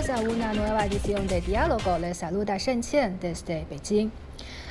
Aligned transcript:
Bienvenidos 0.00 0.32
a 0.32 0.34
una 0.34 0.52
nueva 0.54 0.86
edición 0.86 1.26
de 1.26 1.42
Diálogo. 1.42 1.98
Les 1.98 2.16
saluda 2.16 2.56
Shen 2.56 2.80
desde 3.20 3.66
Beijing. 3.68 4.10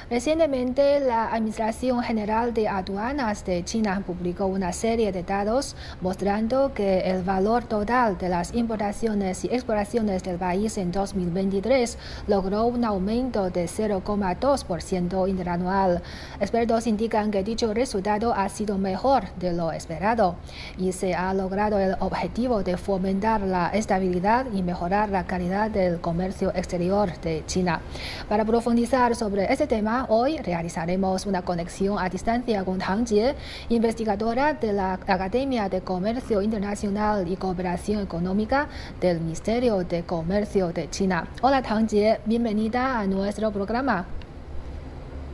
Recientemente, 0.09 0.99
la 1.01 1.27
Administración 1.27 2.01
General 2.01 2.51
de 2.51 2.67
Aduanas 2.67 3.45
de 3.45 3.63
China 3.63 4.01
publicó 4.03 4.47
una 4.47 4.73
serie 4.73 5.11
de 5.11 5.21
datos 5.21 5.75
mostrando 6.01 6.73
que 6.73 7.01
el 7.01 7.21
valor 7.21 7.65
total 7.65 8.17
de 8.17 8.27
las 8.27 8.55
importaciones 8.55 9.45
y 9.45 9.49
exportaciones 9.49 10.23
del 10.23 10.37
país 10.37 10.79
en 10.79 10.91
2023 10.91 11.99
logró 12.25 12.65
un 12.65 12.85
aumento 12.85 13.51
de 13.51 13.65
0,2% 13.65 15.29
interanual. 15.29 16.01
Expertos 16.39 16.87
indican 16.87 17.29
que 17.29 17.43
dicho 17.43 17.71
resultado 17.71 18.33
ha 18.33 18.49
sido 18.49 18.79
mejor 18.79 19.31
de 19.35 19.53
lo 19.53 19.71
esperado 19.71 20.37
y 20.79 20.91
se 20.91 21.13
ha 21.13 21.31
logrado 21.35 21.77
el 21.77 21.95
objetivo 21.99 22.63
de 22.63 22.77
fomentar 22.77 23.41
la 23.41 23.67
estabilidad 23.69 24.47
y 24.51 24.63
mejorar 24.63 25.09
la 25.09 25.27
calidad 25.27 25.69
del 25.69 26.01
comercio 26.01 26.49
exterior 26.55 27.15
de 27.21 27.43
China. 27.45 27.81
Para 28.27 28.43
profundizar 28.43 29.15
sobre 29.15 29.53
este 29.53 29.67
tema, 29.67 29.98
hoy 30.07 30.37
realizaremos 30.37 31.25
una 31.25 31.41
conexión 31.41 31.99
a 31.99 32.09
distancia 32.09 32.63
con 32.63 32.79
Tang 32.79 33.05
Jie, 33.05 33.35
investigadora 33.69 34.53
de 34.53 34.73
la 34.73 34.93
Academia 34.93 35.67
de 35.67 35.81
Comercio 35.81 36.41
Internacional 36.41 37.27
y 37.27 37.35
Cooperación 37.35 38.01
Económica 38.01 38.67
del 39.01 39.19
Ministerio 39.19 39.79
de 39.79 40.03
Comercio 40.03 40.69
de 40.69 40.89
China. 40.89 41.27
Hola 41.41 41.61
Tang 41.61 41.89
Jie, 41.89 42.19
bienvenida 42.25 42.99
a 42.99 43.05
nuestro 43.05 43.51
programa. 43.51 44.05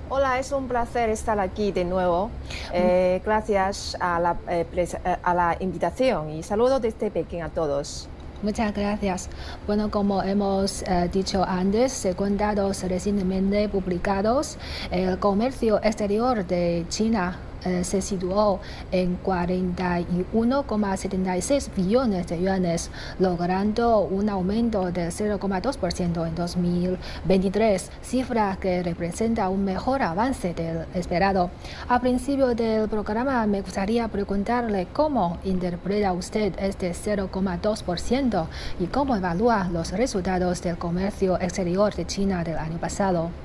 Hola, 0.08 0.40
es 0.40 0.52
un 0.52 0.68
placer 0.68 1.10
estar 1.10 1.40
aquí 1.40 1.72
de 1.72 1.84
nuevo. 1.84 2.30
Eh, 2.72 3.22
gracias 3.26 3.98
a 4.00 4.20
la, 4.20 4.36
eh, 4.48 4.66
eh, 4.76 5.18
a 5.24 5.34
la 5.34 5.58
invitación 5.60 6.30
y 6.30 6.44
saludo 6.44 6.80
desde 6.80 7.10
Pekín 7.10 7.42
a 7.42 7.50
todos. 7.50 8.08
Muchas 8.46 8.76
gracias. 8.76 9.28
Bueno, 9.66 9.90
como 9.90 10.22
hemos 10.22 10.84
uh, 10.84 11.10
dicho 11.12 11.44
antes, 11.44 11.92
según 11.92 12.38
datos 12.38 12.84
recientemente 12.84 13.68
publicados, 13.70 14.60
el 14.92 15.18
comercio 15.18 15.80
exterior 15.82 16.46
de 16.46 16.86
China 16.88 17.40
eh, 17.66 17.84
se 17.84 18.02
situó 18.02 18.62
en 18.92 19.22
41,76 19.24 21.70
billones 21.76 22.28
de 22.28 22.40
yuanes, 22.42 22.92
logrando 23.20 24.00
un 24.02 24.30
aumento 24.30 24.92
del 24.92 25.12
0,2% 25.12 26.28
en 26.28 26.36
2023, 26.36 27.92
cifra 28.02 28.58
que 28.62 28.84
representa 28.84 29.50
un 29.50 29.66
mejor 29.66 30.04
avance 30.04 30.54
del 30.54 30.86
esperado. 30.94 31.50
A 31.90 32.00
principio 32.00 32.54
del 32.56 32.88
programa 32.88 33.46
me 33.48 33.62
gustaría 33.62 34.08
preguntarle 34.08 34.88
cómo 34.94 35.40
interpreta 35.44 36.14
usted 36.14 36.54
este 36.60 36.92
0,2% 36.92 38.46
y 38.80 38.86
cómo 38.88 39.16
evalúa 39.16 39.70
los 39.72 39.92
resultados 39.92 40.62
del 40.62 40.78
comercio 40.78 41.40
exterior 41.42 41.96
de 41.96 42.06
China 42.06 42.44
del 42.44 42.58
año 42.58 42.78
pasado. 42.78 43.45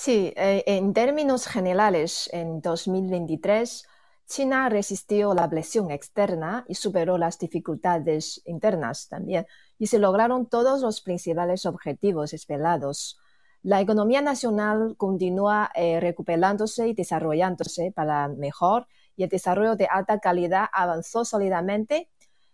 Sí, 0.00 0.32
eh, 0.36 0.62
en 0.66 0.92
términos 0.94 1.48
generales, 1.48 2.30
en 2.32 2.60
2023, 2.60 3.84
China 4.28 4.68
resistió 4.68 5.34
la 5.34 5.50
presión 5.50 5.90
externa 5.90 6.64
y 6.68 6.76
superó 6.76 7.18
las 7.18 7.36
dificultades 7.40 8.40
internas 8.46 9.08
también, 9.08 9.44
y 9.76 9.88
se 9.88 9.98
lograron 9.98 10.46
todos 10.46 10.82
los 10.82 11.00
principales 11.00 11.66
objetivos 11.66 12.32
esperados. 12.32 13.18
La 13.62 13.80
economía 13.80 14.22
nacional 14.22 14.94
continúa 14.96 15.72
eh, 15.74 15.98
recuperándose 15.98 16.86
y 16.86 16.94
desarrollándose 16.94 17.90
para 17.90 18.28
mejor, 18.28 18.86
y 19.16 19.24
el 19.24 19.28
desarrollo 19.28 19.74
de 19.74 19.88
alta 19.90 20.20
calidad 20.20 20.66
avanzó 20.72 21.24
sólidamente 21.24 22.08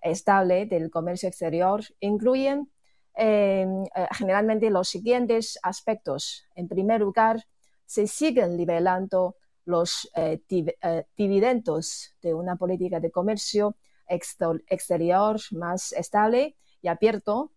estable 0.01 0.65
del 0.65 0.89
comercio 0.89 1.29
exterior 1.29 1.83
incluyen 1.99 2.71
em, 3.15 3.83
eh, 3.83 4.07
generalmente 4.11 4.69
los 4.69 4.89
siguientes 4.89 5.59
aspectos. 5.63 6.45
En 6.55 6.67
primer 6.67 7.01
lugar, 7.01 7.45
se 7.85 8.07
siguen 8.07 8.57
liberando 8.57 9.35
los 9.65 10.09
eh, 10.15 10.41
eh, 10.49 11.05
dividendos 11.15 12.15
de 12.21 12.33
una 12.33 12.55
política 12.55 12.99
de 12.99 13.11
comercio 13.11 13.75
exterior 14.07 15.39
más 15.51 15.91
estable 15.91 16.55
y 16.81 16.87
abierto. 16.87 17.51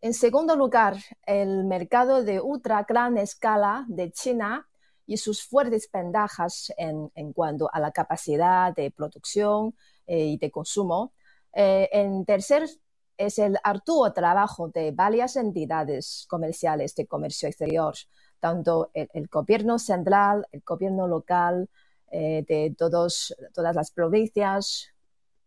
En 0.00 0.12
segundo 0.14 0.56
lugar, 0.56 0.96
el 1.24 1.64
mercado 1.64 2.22
de 2.24 2.40
ultra 2.40 2.84
gran 2.86 3.16
escala 3.16 3.86
de 3.88 4.10
China 4.10 4.68
y 5.12 5.18
sus 5.18 5.42
fuertes 5.44 5.90
ventajas 5.92 6.72
en, 6.78 7.10
cuanto 7.34 7.68
a 7.72 7.78
la 7.80 7.90
capacidad 7.92 8.74
de 8.74 8.90
producción 8.90 9.74
eh, 10.06 10.24
y 10.32 10.36
de 10.38 10.50
consumo 10.50 11.12
Eh, 11.54 11.88
en 11.92 12.24
tercer 12.24 12.62
es 13.18 13.38
el 13.38 13.58
arduo 13.62 14.10
trabajo 14.12 14.68
de 14.68 14.90
varias 14.90 15.36
entidades 15.36 16.26
comerciales 16.28 16.94
de 16.94 17.06
comercio 17.06 17.46
exterior, 17.48 17.94
tanto 18.40 18.90
el, 18.94 19.26
gobierno 19.28 19.78
central, 19.78 20.46
el 20.50 20.62
gobierno 20.64 21.06
local, 21.06 21.68
eh, 22.10 22.42
de 22.48 22.74
todos, 22.76 23.34
todas 23.52 23.74
las 23.76 23.90
provincias, 23.90 24.88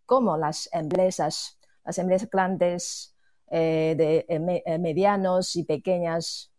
como 0.05 0.37
las 0.37 0.69
empresas, 0.73 1.57
las 1.83 1.97
empresas 1.97 2.29
grandes, 2.29 3.15
eh, 3.51 3.95
de 3.97 4.77
medianos 4.79 5.55
y 5.55 5.63
pequeñas. 5.63 6.51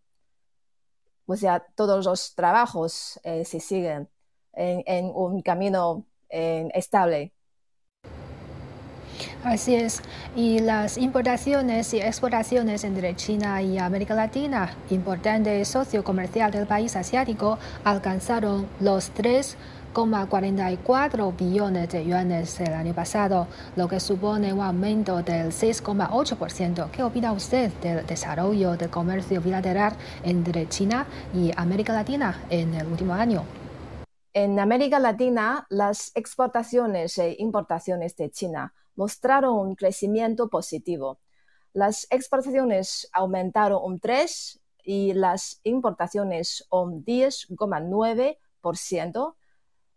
O 1.26 1.36
sea, 1.36 1.64
todos 1.74 2.04
los 2.04 2.34
trabajos 2.34 3.20
se 3.22 3.60
siguen 3.60 4.08
en 4.52 5.10
un 5.14 5.42
camino 5.42 6.06
estable. 6.28 7.32
Así 9.44 9.74
es. 9.74 10.02
Y 10.34 10.58
las 10.58 10.98
importaciones 10.98 11.94
y 11.94 12.00
exportaciones 12.00 12.84
entre 12.84 13.14
China 13.14 13.62
y 13.62 13.78
América 13.78 14.14
Latina, 14.14 14.76
importante 14.90 15.64
socio 15.64 16.02
comercial 16.02 16.50
del 16.50 16.66
país 16.66 16.96
asiático, 16.96 17.58
alcanzaron 17.84 18.66
los 18.80 19.10
3,44 19.96 21.34
billones 21.34 21.88
de 21.88 22.04
yuanes 22.04 22.60
el 22.60 22.74
año 22.74 22.92
pasado, 22.92 23.46
lo 23.76 23.88
que 23.88 23.98
supone 23.98 24.52
un 24.52 24.60
aumento 24.60 25.22
del 25.22 25.52
6,8%. 25.52 26.90
¿Qué 26.90 27.02
opina 27.02 27.32
usted 27.32 27.72
del 27.80 28.06
desarrollo 28.06 28.76
del 28.76 28.90
comercio 28.90 29.40
bilateral 29.40 29.94
entre 30.22 30.68
China 30.68 31.06
y 31.32 31.50
América 31.56 31.94
Latina 31.94 32.42
en 32.50 32.74
el 32.74 32.86
último 32.86 33.14
año? 33.14 33.46
En 34.34 34.60
América 34.60 34.98
Latina, 34.98 35.66
las 35.70 36.12
exportaciones 36.14 37.16
e 37.16 37.34
importaciones 37.38 38.14
de 38.16 38.30
China 38.30 38.74
mostraron 38.96 39.56
un 39.56 39.76
crecimiento 39.76 40.50
positivo. 40.50 41.20
Las 41.72 42.06
exportaciones 42.10 43.08
aumentaron 43.14 43.80
un 43.82 43.98
3 43.98 44.60
y 44.84 45.14
las 45.14 45.62
importaciones 45.64 46.66
un 46.70 47.02
10,9%. 47.02 49.34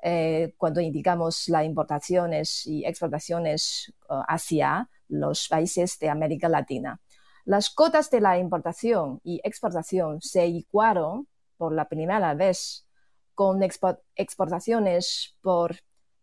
Eh, 0.02 0.54
cuando 0.58 0.80
indicamos 0.80 1.50
las 1.50 1.66
importaciones 1.66 2.66
y 2.66 2.86
exportaciones 2.86 3.94
eh, 4.10 4.14
hacia 4.30 4.90
los 5.10 5.50
países 5.50 6.00
de 6.00 6.08
América 6.10 6.48
Latina. 6.48 7.02
Las 7.44 7.70
cotas 7.70 8.10
de 8.10 8.22
la 8.22 8.38
importación 8.38 9.20
y 9.24 9.42
exportación 9.44 10.22
se 10.22 10.48
igualaron 10.48 11.28
por 11.58 11.74
la 11.74 11.90
primera 11.90 12.34
vez 12.34 12.88
con 13.34 13.62
exportaciones 13.64 15.36
por 15.42 15.76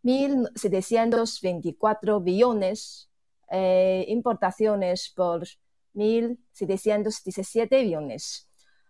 1.724 0.03 2.23
billones, 2.23 3.11
eh, 3.51 4.07
importaciones 4.09 5.13
por 5.15 5.47
1.717 5.95 7.83
billones. 7.83 8.46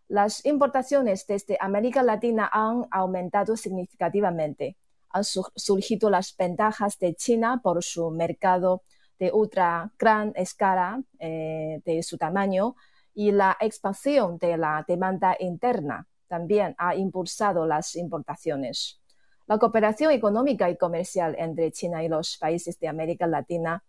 Las 0.08 0.44
importaciones 0.46 1.26
desde 1.26 1.58
América 1.60 2.02
Latina 2.02 2.48
han 2.52 2.86
aumentado 2.90 3.56
significativamente. 3.56 4.76
Han 5.10 5.24
surgido 5.24 6.10
las 6.10 6.36
ventajas 6.36 6.98
de 6.98 7.14
China 7.14 7.60
por 7.62 7.82
su 7.82 8.10
mercado 8.10 8.82
de 9.18 9.32
ultra 9.32 9.90
gran 9.98 10.32
escala 10.36 11.02
eh, 11.18 11.80
de 11.84 12.02
su 12.02 12.18
tamaño 12.18 12.76
y 13.14 13.32
la 13.32 13.56
expansión 13.60 14.38
de 14.38 14.56
la 14.56 14.84
demanda 14.86 15.36
interna 15.40 16.06
también 16.28 16.74
ha 16.78 16.94
impulsado 16.94 17.66
las 17.66 17.96
importaciones. 17.96 19.00
La 19.46 19.58
cooperación 19.58 20.12
económica 20.12 20.68
y 20.70 20.76
comercial 20.76 21.34
entre 21.38 21.70
China 21.72 22.02
y 22.02 22.08
los 22.08 22.36
países 22.36 22.78
de 22.78 22.88
América 22.88 23.26
Latina 23.26 23.84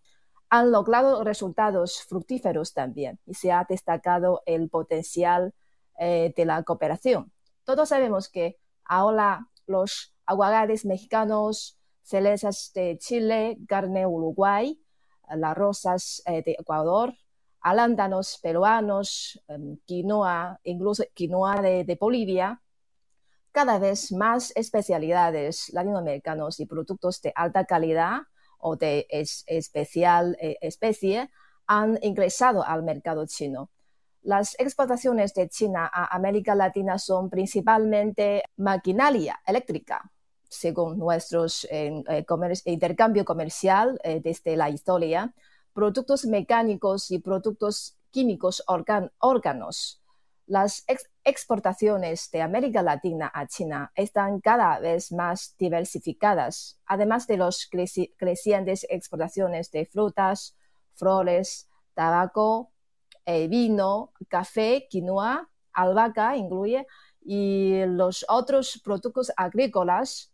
han 0.50 0.72
logrado 0.72 1.24
resultados 1.24 2.04
fructíferos 2.04 2.74
también 2.74 3.19
y 3.25 3.34
se 3.34 3.52
ha 3.52 3.66
destacado 3.68 4.44
el 4.46 4.69
potencial 4.69 5.54
eh, 5.97 6.33
de 6.35 6.45
la 6.45 6.63
cooperación. 6.63 7.31
Todos 7.63 7.89
sabemos 7.89 8.29
que 8.29 8.57
ahora 8.85 9.47
los 9.65 10.15
aguagares 10.25 10.85
mexicanos, 10.85 11.77
cerezas 12.03 12.71
de 12.73 12.97
Chile, 12.97 13.57
carne 13.67 14.05
Uruguay, 14.05 14.79
las 15.35 15.57
rosas 15.57 16.21
eh, 16.25 16.44
de 16.44 16.55
Ecuador, 16.59 17.13
alándanos 17.61 18.39
peruanos, 18.41 19.41
em, 19.47 19.77
quinoa, 19.85 20.59
incluso 20.63 21.03
quinoa 21.13 21.61
de, 21.61 21.97
Bolivia, 21.99 22.61
cada 23.51 23.79
vez 23.79 24.11
más 24.11 24.53
especialidades 24.55 25.69
latinoamericanos 25.73 26.59
y 26.59 26.65
productos 26.65 27.21
de 27.21 27.33
alta 27.35 27.65
calidad 27.65 28.21
o 28.59 28.75
de 28.75 29.07
especial 29.09 30.38
eh, 30.39 30.57
especie 30.61 31.29
han 31.65 31.99
ingresado 32.01 32.63
al 32.63 32.83
mercado 32.83 33.25
chino. 33.25 33.69
Las 34.22 34.56
exportaciones 34.60 35.34
de 35.34 35.48
China 35.50 35.90
a 35.92 36.16
América 36.16 36.56
Latina 36.56 36.98
son 36.98 37.30
principalmente 37.30 38.44
maquinaria 38.58 39.40
eléctrica, 39.46 40.12
según 40.50 40.98
nuestros 40.98 41.68
eh, 41.69 42.04
intercambio 42.66 43.25
comercial 43.25 44.00
eh, 44.04 44.19
desde 44.24 44.56
la 44.56 44.69
historia 44.69 45.34
productos 45.78 46.25
mecánicos 46.25 47.12
y 47.12 47.19
productos 47.19 48.00
químicos 48.10 48.64
órganos. 49.19 50.02
Las 50.48 50.84
exportaciones 51.24 52.31
de 52.31 52.42
América 52.42 52.81
Latina 52.81 53.30
a 53.31 53.46
China 53.46 53.92
están 53.94 54.40
cada 54.40 54.80
vez 54.80 55.12
más 55.12 55.56
diversificadas, 55.60 56.80
además 56.88 57.28
de 57.28 57.38
las 57.38 57.69
crecientes 57.69 58.88
exportaciones 58.90 59.69
de 59.69 59.86
frutas, 59.86 60.56
flores, 60.96 61.69
tabaco, 61.94 62.72
eh, 63.27 63.47
vino, 63.47 64.13
café, 64.27 64.88
quinoa, 64.89 65.47
albahaca 65.74 66.35
incluye, 66.35 66.88
y 67.21 67.85
los 67.85 68.25
otros 68.27 68.81
productos 68.83 69.31
agrícolas 69.38 70.31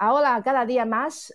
Ahora, 0.00 0.40
cada 0.44 0.64
día 0.64 0.84
más, 0.84 1.34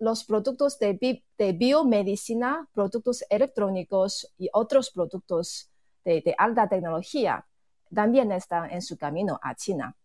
los 0.00 0.24
productos 0.24 0.80
de, 0.80 1.22
biomedicina, 1.56 2.68
productos 2.74 3.24
electrónicos 3.30 4.34
y 4.36 4.50
otros 4.52 4.90
productos 4.90 5.70
de, 6.04 6.34
alta 6.36 6.68
tecnología 6.68 7.46
también 7.94 8.32
están 8.32 8.68
en 8.72 8.82
su 8.82 8.98
camino 8.98 9.38
a 9.40 9.54
China. 9.54 9.96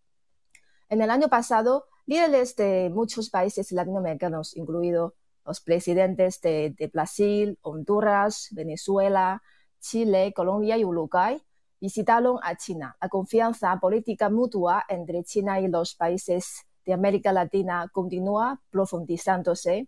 En 0.87 1.01
el 1.01 1.09
año 1.09 1.29
pasado, 1.29 1.87
líderes 2.05 2.55
de 2.55 2.91
muchos 2.93 3.31
países 3.31 3.71
latinoamericanos, 3.71 4.55
incluidos 4.55 5.13
los 5.43 5.59
presidentes 5.61 6.39
de, 6.41 6.75
de, 6.77 6.87
Brasil, 6.87 7.57
Honduras, 7.63 8.49
Venezuela, 8.51 9.41
Chile, 9.85 10.33
Colombia 10.33 10.77
y 10.77 10.83
Uruguay, 10.83 11.39
visitaron 11.79 12.39
a 12.41 12.55
China. 12.55 12.97
La 12.99 13.07
confianza 13.07 13.77
política 13.79 14.31
mutua 14.31 14.83
entre 14.89 15.23
China 15.23 15.59
y 15.59 15.67
los 15.67 15.93
países 15.93 16.65
de 16.83 16.93
América 16.93 17.31
Latina 17.31 17.87
continúa 17.93 18.59
profundizándose 18.71 19.87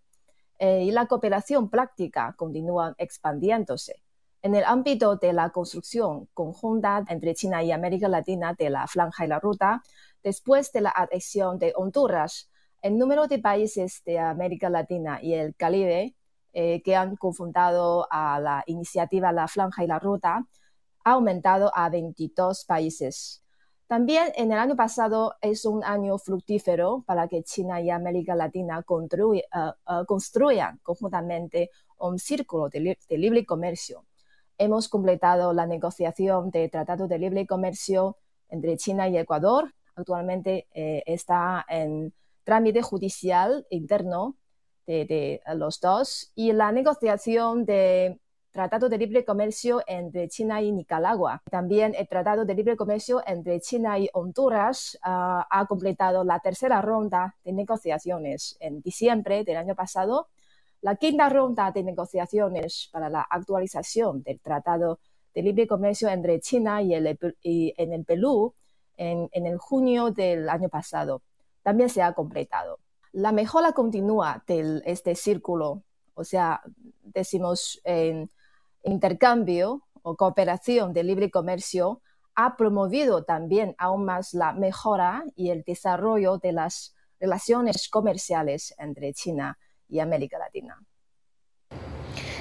eh, 0.59 0.83
y 0.83 0.91
la 0.91 1.07
cooperación 1.07 1.71
práctica 1.71 2.35
continúa 2.37 2.93
expandiéndose. 2.99 4.03
En 4.43 4.53
el 4.53 4.65
ámbito 4.65 5.15
de 5.15 5.33
la 5.33 5.49
construcción 5.49 6.27
conjunta 6.35 7.03
entre 7.09 7.33
China 7.33 7.63
y 7.63 7.71
América 7.71 8.07
Latina 8.07 8.53
de 8.53 8.69
la 8.69 8.85
Franja 8.85 9.25
y 9.25 9.27
la 9.27 9.39
Ruta, 9.39 9.81
después 10.23 10.71
de 10.73 10.81
la 10.81 10.93
adhesión 10.95 11.57
de 11.57 11.73
Honduras, 11.75 12.51
el 12.83 12.99
número 12.99 13.25
de 13.25 13.39
países 13.39 14.03
de 14.05 14.19
América 14.19 14.69
Latina 14.69 15.19
y 15.23 15.33
el 15.33 15.55
Caribe 15.55 16.15
eh, 16.59 16.81
que 16.81 16.95
han 16.95 17.17
confundado 17.17 18.07
a 18.09 18.39
la 18.39 18.63
iniciativa 18.65 19.31
La 19.31 19.47
Franja 19.47 19.83
y 19.83 19.87
la 19.87 19.99
Ruta 19.99 20.43
ha 21.03 21.11
aumentado 21.11 21.71
a 21.75 21.87
22 21.87 22.65
países. 22.65 23.43
También 23.85 24.31
en 24.35 24.51
el 24.51 24.57
año 24.57 24.75
pasado 24.75 25.35
es 25.39 25.65
un 25.65 25.83
año 25.83 26.17
fructífero 26.17 27.03
para 27.05 27.27
que 27.27 27.43
China 27.43 27.79
y 27.79 27.91
América 27.91 28.33
Latina 28.33 28.83
eh, 28.89 29.43
eh, 29.53 30.03
construyan 30.07 30.79
conjuntamente 30.81 31.69
un 31.99 32.17
círculo 32.17 32.69
de, 32.69 32.97
libre 33.09 33.45
comercio. 33.45 34.07
Hemos 34.57 34.89
completado 34.89 35.53
la 35.53 35.67
negociación 35.67 36.49
de 36.49 36.69
Tratado 36.69 37.07
de 37.07 37.19
Libre 37.19 37.45
Comercio 37.45 38.17
entre 38.49 38.77
China 38.77 39.07
y 39.07 39.19
Ecuador. 39.19 39.75
Actualmente 39.95 40.65
eh, 40.73 41.03
está 41.05 41.63
en 41.69 42.15
trámite 42.43 42.81
judicial 42.81 43.67
interno 43.69 44.35
de, 44.87 45.41
los 45.55 45.79
dos 45.79 46.31
y 46.35 46.53
la 46.53 46.71
negociación 46.71 47.65
de 47.65 48.19
Tratado 48.51 48.89
de 48.89 48.97
Libre 48.97 49.23
Comercio 49.23 49.83
entre 49.85 50.29
China 50.29 50.61
y 50.61 50.71
Nicaragua. 50.71 51.43
También 51.51 51.93
el 51.95 52.07
Tratado 52.07 52.45
de 52.45 52.55
Libre 52.55 52.75
Comercio 52.75 53.21
entre 53.27 53.59
China 53.61 53.99
y 53.99 54.09
Honduras 54.13 54.97
ah, 55.03 55.45
ha 55.51 55.67
completado 55.67 56.23
la 56.23 56.39
tercera 56.39 56.81
ronda 56.81 57.35
de 57.43 57.53
negociaciones 57.53 58.57
en 58.59 58.81
diciembre 58.81 59.43
del 59.43 59.57
año 59.57 59.75
pasado. 59.75 60.29
La 60.81 60.95
quinta 60.95 61.29
ronda 61.29 61.71
de 61.71 61.83
negociaciones 61.83 62.89
para 62.91 63.09
la 63.09 63.21
actualización 63.21 64.23
del 64.23 64.39
Tratado 64.39 64.99
de 65.35 65.43
Libre 65.43 65.67
Comercio 65.67 66.09
entre 66.09 66.39
China 66.39 66.81
y, 66.81 66.95
el, 66.95 67.05
en 67.43 67.93
el 67.93 68.05
Perú 68.05 68.55
en, 68.95 69.29
en 69.33 69.45
el 69.45 69.57
junio 69.57 70.09
del 70.09 70.49
año 70.49 70.69
pasado 70.69 71.21
también 71.61 71.89
se 71.89 72.01
ha 72.01 72.13
completado. 72.13 72.79
La 73.11 73.31
mejora 73.31 73.71
continua 73.73 74.43
de 74.47 74.81
este 74.85 75.15
círculo 75.15 75.83
o 76.17 76.23
sea, 76.23 76.61
decimos 77.03 77.79
intercambio 78.83 79.83
o 80.01 80.15
cooperación 80.15 80.91
de 80.91 81.03
libre 81.03 81.29
comercio, 81.29 82.01
ha 82.33 82.57
promovido 82.57 83.23
también 83.23 83.75
aún 83.77 84.03
más 84.03 84.33
la 84.33 84.51
mejora 84.53 85.23
y 85.35 85.51
el 85.51 85.61
desarrollo 85.61 86.39
de 86.39 86.53
las 86.53 86.95
relaciones 87.19 87.87
comerciales 87.87 88.73
entre 88.79 89.13
China 89.13 89.59
y 89.87 89.99
América 89.99 90.39
Latina. 90.39 90.81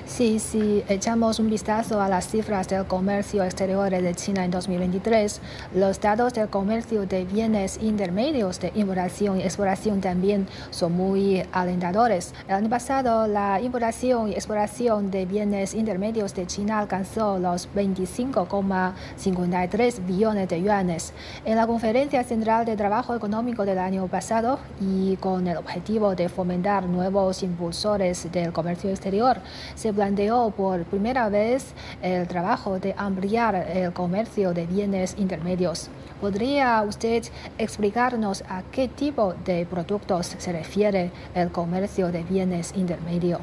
Sí, 0.06 0.38
si 0.38 0.82
echamos 0.88 1.38
un 1.40 1.50
vistazo 1.50 2.00
a 2.00 2.08
las 2.08 2.28
cifras 2.28 2.68
del 2.68 2.86
comercio 2.86 3.42
exterior 3.42 3.90
de 3.90 4.14
China 4.14 4.44
en 4.44 4.52
2023, 4.52 5.40
los 5.74 6.00
datos 6.00 6.32
del 6.32 6.48
comercio 6.48 7.06
de 7.06 7.24
bienes 7.24 7.80
intermedios 7.82 8.60
de 8.60 8.70
importación 8.76 9.40
y 9.40 9.42
exportación 9.42 10.00
también 10.00 10.46
son 10.70 10.92
muy 10.92 11.42
alentadores. 11.50 12.34
El 12.46 12.54
año 12.54 12.70
pasado, 12.70 13.26
la 13.26 13.60
importación 13.60 14.28
y 14.28 14.34
exportación 14.34 15.10
de 15.10 15.26
bienes 15.26 15.74
intermedios 15.74 16.36
de 16.36 16.46
China 16.46 16.78
alcanzó 16.78 17.40
los 17.40 17.68
25,53 17.74 20.06
billones 20.06 20.48
de 20.48 20.62
yuanes. 20.62 21.14
En 21.44 21.56
la 21.56 21.66
Conferencia 21.66 22.22
Central 22.22 22.64
de 22.64 22.76
Trabajo 22.76 23.12
Económico 23.12 23.64
del 23.64 23.80
año 23.80 24.06
pasado 24.06 24.60
y 24.80 25.16
con 25.16 25.48
el 25.48 25.56
objetivo 25.56 26.14
de 26.14 26.28
fomentar 26.28 26.84
nuevos 26.84 27.42
impulsores 27.42 28.30
del 28.30 28.52
comercio 28.52 28.90
exterior, 28.90 29.40
se 29.74 29.95
planteó 29.96 30.50
por 30.50 30.84
primera 30.84 31.28
vez 31.30 31.74
el 32.02 32.28
trabajo 32.28 32.78
de 32.78 32.94
ampliar 32.98 33.54
el 33.54 33.92
comercio 33.94 34.52
de 34.52 34.66
bienes 34.66 35.16
intermedios. 35.18 35.88
¿Podría 36.20 36.82
usted 36.82 37.24
explicarnos 37.56 38.44
a 38.48 38.62
qué 38.70 38.88
tipo 38.88 39.32
de 39.32 39.66
productos 39.66 40.26
se 40.38 40.52
refiere 40.52 41.10
el 41.34 41.50
comercio 41.50 42.12
de 42.12 42.22
bienes 42.22 42.74
intermedios? 42.76 43.40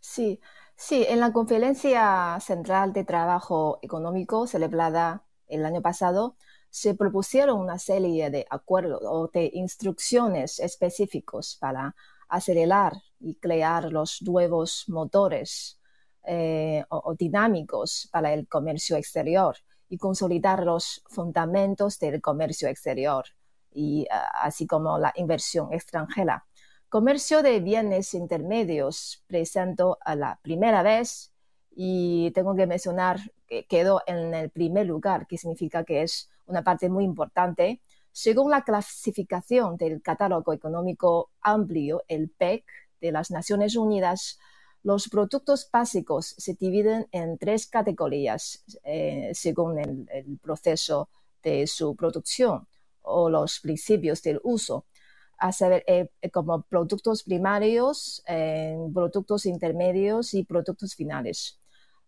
Sí, 0.00 0.40
sí, 0.74 1.06
en 1.08 1.20
la 1.20 1.32
Conferencia 1.32 2.36
Central 2.40 2.92
de 2.92 3.04
Trabajo 3.04 3.78
Económico 3.80 4.48
celebrada 4.48 5.22
el 5.46 5.64
año 5.64 5.80
pasado, 5.80 6.34
se 6.70 6.94
propusieron 6.94 7.60
una 7.60 7.78
serie 7.78 8.28
de 8.30 8.44
acuerdos 8.50 9.00
o 9.04 9.28
de 9.28 9.50
instrucciones 9.54 10.58
específicos 10.58 11.56
para 11.60 11.94
acelerar 12.28 12.94
y 13.20 13.34
crear 13.36 13.92
los 13.92 14.22
nuevos 14.22 14.84
motores 14.88 15.80
eh, 16.24 16.84
o, 16.90 17.14
dinámicos 17.14 18.08
para 18.12 18.32
el 18.34 18.46
comercio 18.46 18.96
exterior 18.96 19.56
y 19.88 19.98
consolidar 19.98 20.64
los 20.64 21.02
fundamentos 21.08 21.98
del 21.98 22.20
comercio 22.20 22.68
exterior 22.68 23.24
y 23.72 24.02
eh, 24.02 24.08
así 24.42 24.66
como 24.66 24.98
la 24.98 25.12
inversión 25.16 25.72
extranjera. 25.72 26.44
Comercio 26.88 27.42
de 27.42 27.60
bienes 27.60 28.14
intermedios 28.14 29.24
presento 29.26 29.98
a 30.00 30.14
la 30.14 30.38
primera 30.42 30.82
vez 30.82 31.32
y 31.70 32.30
tengo 32.32 32.54
que 32.54 32.66
mencionar 32.66 33.20
que 33.46 33.66
quedó 33.66 34.02
en 34.06 34.34
el 34.34 34.50
primer 34.50 34.86
lugar, 34.86 35.26
que 35.26 35.38
significa 35.38 35.84
que 35.84 36.02
es 36.02 36.30
una 36.46 36.62
parte 36.62 36.88
muy 36.88 37.04
importante 37.04 37.80
según 38.20 38.50
la 38.50 38.64
clasificación 38.64 39.76
del 39.76 40.02
Catálogo 40.02 40.52
Económico 40.52 41.30
Amplio, 41.40 42.02
el 42.08 42.30
PEC, 42.30 42.64
de 43.00 43.12
las 43.12 43.30
Naciones 43.30 43.76
Unidas, 43.76 44.40
los 44.82 45.08
productos 45.08 45.68
básicos 45.72 46.34
se 46.36 46.54
dividen 46.54 47.06
en 47.12 47.38
tres 47.38 47.68
categorías 47.68 48.64
eh, 48.82 49.30
según 49.34 49.78
el, 49.78 50.38
proceso 50.42 51.08
de 51.44 51.68
su 51.68 51.94
producción 51.94 52.66
o 53.02 53.30
los 53.30 53.60
principios 53.60 54.20
del 54.20 54.40
uso, 54.42 54.86
saber, 55.52 55.84
eh, 55.86 56.08
como 56.32 56.62
productos 56.62 57.22
primarios, 57.22 58.24
eh, 58.26 58.76
productos 58.92 59.46
intermedios 59.46 60.34
y 60.34 60.42
productos 60.42 60.96
finales. 60.96 61.57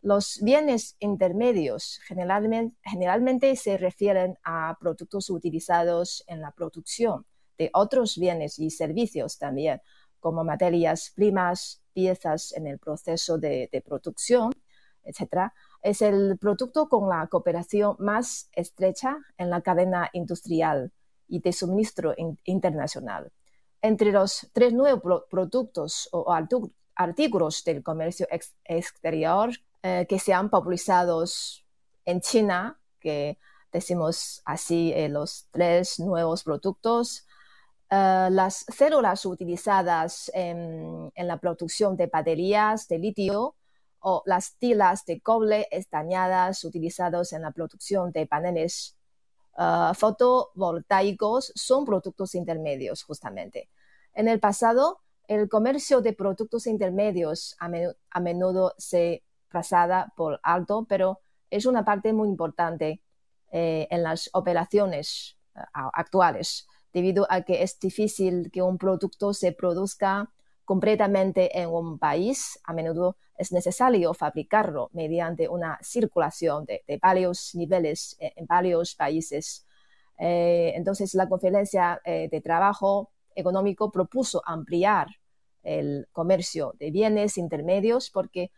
Los 0.02 0.40
bienes 0.40 0.96
intermedios 0.98 2.00
generalmente, 2.04 3.56
se 3.56 3.76
refieren 3.76 4.38
a 4.42 4.78
productos 4.80 5.28
utilizados 5.28 6.24
en 6.26 6.40
la 6.40 6.52
producción 6.52 7.26
de 7.58 7.70
otros 7.74 8.16
bienes 8.16 8.58
y 8.58 8.70
servicios 8.70 9.36
también, 9.36 9.82
como 10.18 10.42
materias 10.42 11.12
primas, 11.14 11.82
piezas 11.92 12.52
en 12.52 12.66
el 12.66 12.78
proceso 12.78 13.36
de, 13.36 13.68
producción, 13.84 14.52
etc. 15.04 15.52
Es 15.82 16.00
el 16.00 16.38
producto 16.38 16.88
con 16.88 17.10
la 17.10 17.26
cooperación 17.26 17.96
más 17.98 18.48
estrecha 18.52 19.18
en 19.36 19.50
la 19.50 19.60
cadena 19.60 20.08
industrial 20.14 20.92
y 21.28 21.40
de 21.40 21.52
suministro 21.52 22.14
internacional. 22.44 23.30
Entre 23.82 24.12
los 24.12 24.48
tres 24.54 24.72
nuevos 24.72 25.24
productos 25.28 26.08
o 26.12 26.32
artículos 26.94 27.64
del 27.64 27.82
comercio 27.82 28.26
exterior 28.64 29.50
eh, 29.82 30.04
que 30.06 30.18
se 30.18 30.34
han 30.34 30.50
popularizado 30.50 31.24
en 32.04 32.20
China, 32.20 32.78
que 33.00 33.38
decimos 33.72 34.42
así 34.44 34.92
eh, 34.94 35.08
los 35.08 35.46
tres 35.52 35.98
nuevos 35.98 36.44
productos. 36.44 37.26
Eh, 37.88 38.28
las 38.30 38.66
células 38.68 39.24
utilizadas 39.24 40.30
en, 40.34 41.10
la 41.16 41.38
producción 41.38 41.96
de 41.96 42.08
baterías 42.08 42.88
de 42.88 42.98
litio 42.98 43.56
o 44.00 44.22
las 44.26 44.56
tilas 44.58 45.06
de 45.06 45.22
cobre 45.22 45.66
estañadas 45.70 46.62
utilizadas 46.64 47.32
en 47.32 47.40
la 47.42 47.50
producción 47.50 48.12
de 48.12 48.26
paneles 48.26 48.96
fotovoltaicos 49.94 51.52
son 51.54 51.84
productos 51.84 52.34
intermedios 52.34 53.02
justamente. 53.02 53.68
En 54.14 54.28
el 54.28 54.40
pasado, 54.40 55.00
el 55.26 55.48
comercio 55.48 56.00
de 56.00 56.12
productos 56.14 56.66
intermedios 56.66 57.56
a 57.58 58.20
menudo 58.20 58.74
se 58.78 59.22
pasada 59.50 60.12
por 60.16 60.40
alto, 60.42 60.86
pero 60.88 61.20
es 61.50 61.66
una 61.66 61.84
parte 61.84 62.12
muy 62.12 62.28
importante 62.28 63.02
eh, 63.52 63.88
en 63.90 64.02
las 64.02 64.30
operaciones 64.32 65.36
eh, 65.54 65.60
actuales, 65.74 66.66
debido 66.92 67.26
a 67.30 67.42
que 67.42 67.62
es 67.62 67.78
difícil 67.78 68.50
que 68.52 68.62
un 68.62 68.78
producto 68.78 69.34
se 69.34 69.52
produzca 69.52 70.30
completamente 70.64 71.58
en 71.60 71.68
un 71.68 71.98
país. 71.98 72.58
A 72.64 72.72
menudo 72.72 73.16
es 73.36 73.52
necesario 73.52 74.14
fabricarlo 74.14 74.88
mediante 74.92 75.48
una 75.48 75.78
circulación 75.82 76.64
de, 76.64 76.82
varios 77.02 77.54
niveles 77.54 78.16
eh, 78.20 78.32
en 78.36 78.46
varios 78.46 78.94
países. 78.94 79.66
entonces, 80.18 81.14
la 81.14 81.28
conferencia 81.28 81.98
de 82.04 82.40
trabajo 82.42 83.10
económico 83.34 83.90
propuso 83.90 84.42
ampliar 84.44 85.08
el 85.62 86.08
comercio 86.12 86.74
de 86.78 86.90
bienes 86.90 87.38
intermedios 87.38 88.10
porque 88.10 88.50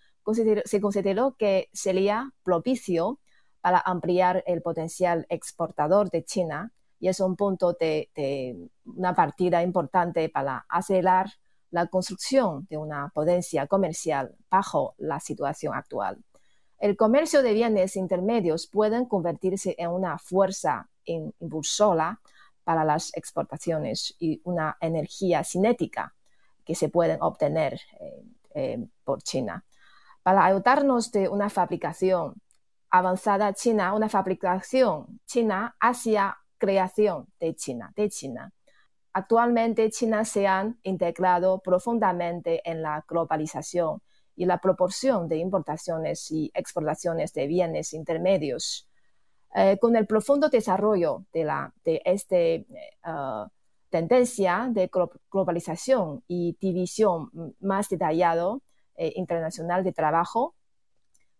se 0.65 0.81
consideró 0.81 1.35
que 1.37 1.69
sería 1.73 2.33
propicio 2.43 3.21
para 3.61 3.79
ampliar 3.79 4.43
el 4.47 4.61
potencial 4.61 5.27
exportador 5.29 6.11
de 6.11 6.25
China 6.25 6.73
y 6.99 7.09
es 7.09 7.21
un 7.21 7.37
punto 7.37 7.73
de, 7.73 8.71
una 8.85 9.15
partida 9.15 9.63
importante 9.63 10.29
para 10.29 10.67
acelerar 10.69 11.31
la 11.71 11.87
construcción 11.87 12.67
de 12.69 12.77
una 12.77 13.11
potencia 13.15 13.67
comercial 13.67 14.37
bajo 14.51 14.95
la 14.99 15.19
situación 15.21 15.75
actual. 15.75 16.23
El 16.79 16.97
comercio 16.97 17.43
de 17.43 17.55
bienes 17.55 17.97
intermedios 17.97 18.67
puede 18.67 19.09
convertirse 19.09 19.75
en 19.79 19.91
una 19.91 20.19
fuerza 20.19 20.91
impulsora 21.05 22.21
para 22.65 22.85
las 22.85 23.17
exportaciones 23.17 24.15
y 24.19 24.41
una 24.45 24.77
energía 24.81 25.45
cinética 25.45 26.15
que 26.65 26.75
se 26.75 26.89
pueden 26.89 27.21
obtener 27.21 27.81
eh, 28.01 28.23
eh, 28.55 28.87
por 29.05 29.23
China 29.23 29.65
para 30.23 30.45
ayudarnos 30.45 31.11
de 31.13 31.29
una 31.29 31.51
fabricación 31.51 32.35
avanzada 32.91 33.53
china, 33.55 33.95
una 33.95 34.09
fabricación 34.09 35.21
china 35.27 35.75
hacia 35.81 36.37
creación 36.59 37.27
de 37.41 37.55
China, 37.55 37.93
de 37.97 38.09
China. 38.09 38.53
Actualmente 39.15 39.91
China 39.91 40.25
se 40.25 40.47
ha 40.47 40.73
integrado 40.85 41.59
profundamente 41.59 42.63
en 42.65 42.83
la 42.83 43.05
globalización 43.07 44.01
y 44.37 44.47
la 44.47 44.59
proporción 44.59 45.29
de 45.29 45.37
importaciones 45.39 46.31
y 46.31 46.51
exportaciones 46.55 47.33
de 47.35 47.47
bienes 47.47 47.93
intermedios. 47.93 48.89
Eh, 49.55 49.77
con 49.79 49.97
el 49.97 50.07
profundo 50.07 50.49
desarrollo 50.49 51.27
de, 51.33 51.45
de 51.85 52.01
esta 52.05 52.37
eh, 52.37 52.65
tendencia 53.91 54.69
de 54.71 54.91
globalización 55.31 56.25
y 56.27 56.57
división 56.59 57.31
más 57.61 57.91
detallado, 57.91 58.63
eh, 58.97 59.13
internacional 59.17 59.85
de 59.85 59.93
Trabajo, 59.93 60.55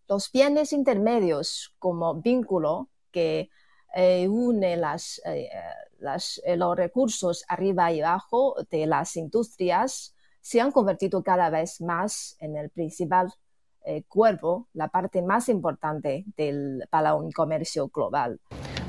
los 0.07 0.31
bienes 0.31 0.73
intermedios 0.73 1.73
como 1.79 2.15
vínculo 2.15 2.89
que 3.11 3.49
eh, 3.95 4.27
une 4.27 4.73
eh, 4.73 5.49
los 6.05 6.75
recursos 6.75 7.45
arriba 7.47 7.91
y 7.91 8.01
abajo 8.01 8.55
de 8.69 8.87
las 8.87 9.15
industrias 9.15 10.15
se 10.41 10.59
han 10.59 10.71
convertido 10.71 11.23
cada 11.23 11.49
vez 11.49 11.79
más 11.79 12.35
en 12.39 12.57
el 12.57 12.69
principal 12.69 13.33
cuerpo, 14.07 14.69
la 14.71 14.87
parte 14.87 15.21
más 15.21 15.49
importante 15.49 16.23
del, 16.37 16.87
para 16.89 17.15
un 17.15 17.31
comercio 17.31 17.89
global. 17.89 18.39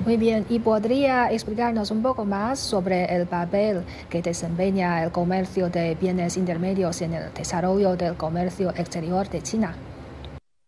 Muy 0.04 0.18
bien, 0.18 0.44
¿y 0.50 0.58
podría 0.58 1.32
explicarnos 1.32 1.90
un 1.90 2.02
poco 2.02 2.26
más 2.26 2.58
sobre 2.58 3.06
el 3.06 3.26
papel 3.26 3.82
que 4.10 4.20
desempeña 4.20 5.02
el 5.02 5.10
comercio 5.10 5.70
de 5.70 5.94
bienes 5.94 6.36
intermedios 6.36 7.00
en 7.00 7.14
el 7.14 7.32
desarrollo 7.32 7.96
del 7.96 8.14
comercio 8.14 8.68
exterior 8.76 9.26
de 9.30 9.40
China? 9.40 9.74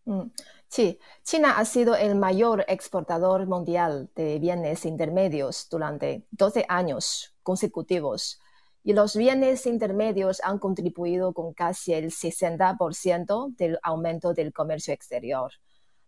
Mm, 0.05 0.31
sí, 0.67 0.97
China 1.21 1.59
ha 1.59 1.65
sido 1.65 1.95
el 1.95 2.15
mayor 2.15 2.65
exportador 2.67 3.45
mundial 3.45 4.09
de 4.15 4.39
bienes 4.39 4.85
intermedios 4.87 5.67
durante 5.69 6.25
12 6.31 6.65
años 6.67 7.35
consecutivos 7.43 8.39
y 8.83 8.93
los 8.93 9.15
bienes 9.15 9.67
intermedios 9.67 10.41
han 10.43 10.57
contribuido 10.57 11.33
con 11.33 11.53
casi 11.53 11.93
el 11.93 12.09
60% 12.09 13.55
del 13.55 13.77
aumento 13.83 14.33
del 14.33 14.51
comercio 14.51 14.95
exterior. 14.95 15.51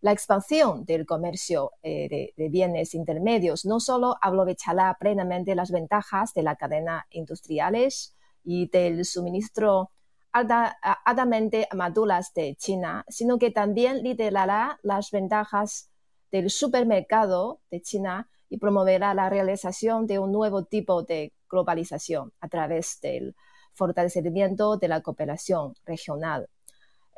La 0.02 0.14
expansión 0.14 0.86
del 0.86 1.06
comercio 1.06 1.74
eh, 1.84 2.32
de, 2.38 2.50
bienes 2.50 2.94
intermedios 2.94 3.66
no 3.66 3.82
solo 3.82 4.16
aprovechará 4.22 4.96
plenamente 4.98 5.56
las 5.56 5.72
ventajas 5.72 6.34
de 6.34 6.44
la 6.44 6.56
cadena 6.56 7.06
industriales 7.10 8.16
y 8.44 8.70
del 8.70 9.04
suministro 9.04 9.92
altamente 10.32 11.68
maduras 11.74 12.34
de 12.34 12.56
China, 12.56 13.04
sino 13.10 13.40
que 13.40 13.52
también 13.52 14.04
liderará 14.04 14.80
las 14.84 15.12
ventajas 15.12 15.90
del 16.32 16.50
supermercado 16.50 17.60
de 17.70 17.82
China 17.82 18.30
y 18.48 18.58
promoverá 18.58 19.14
la 19.14 19.30
realización 19.30 20.08
de 20.08 20.20
un 20.20 20.32
nuevo 20.32 20.64
tipo 20.64 21.04
de 21.04 21.34
globalización 21.50 22.32
a 22.40 22.48
través 22.48 23.02
del 23.02 23.36
fortalecimiento 23.74 24.78
de 24.78 24.88
la 24.88 25.02
cooperación 25.02 25.74
regional. 25.86 26.48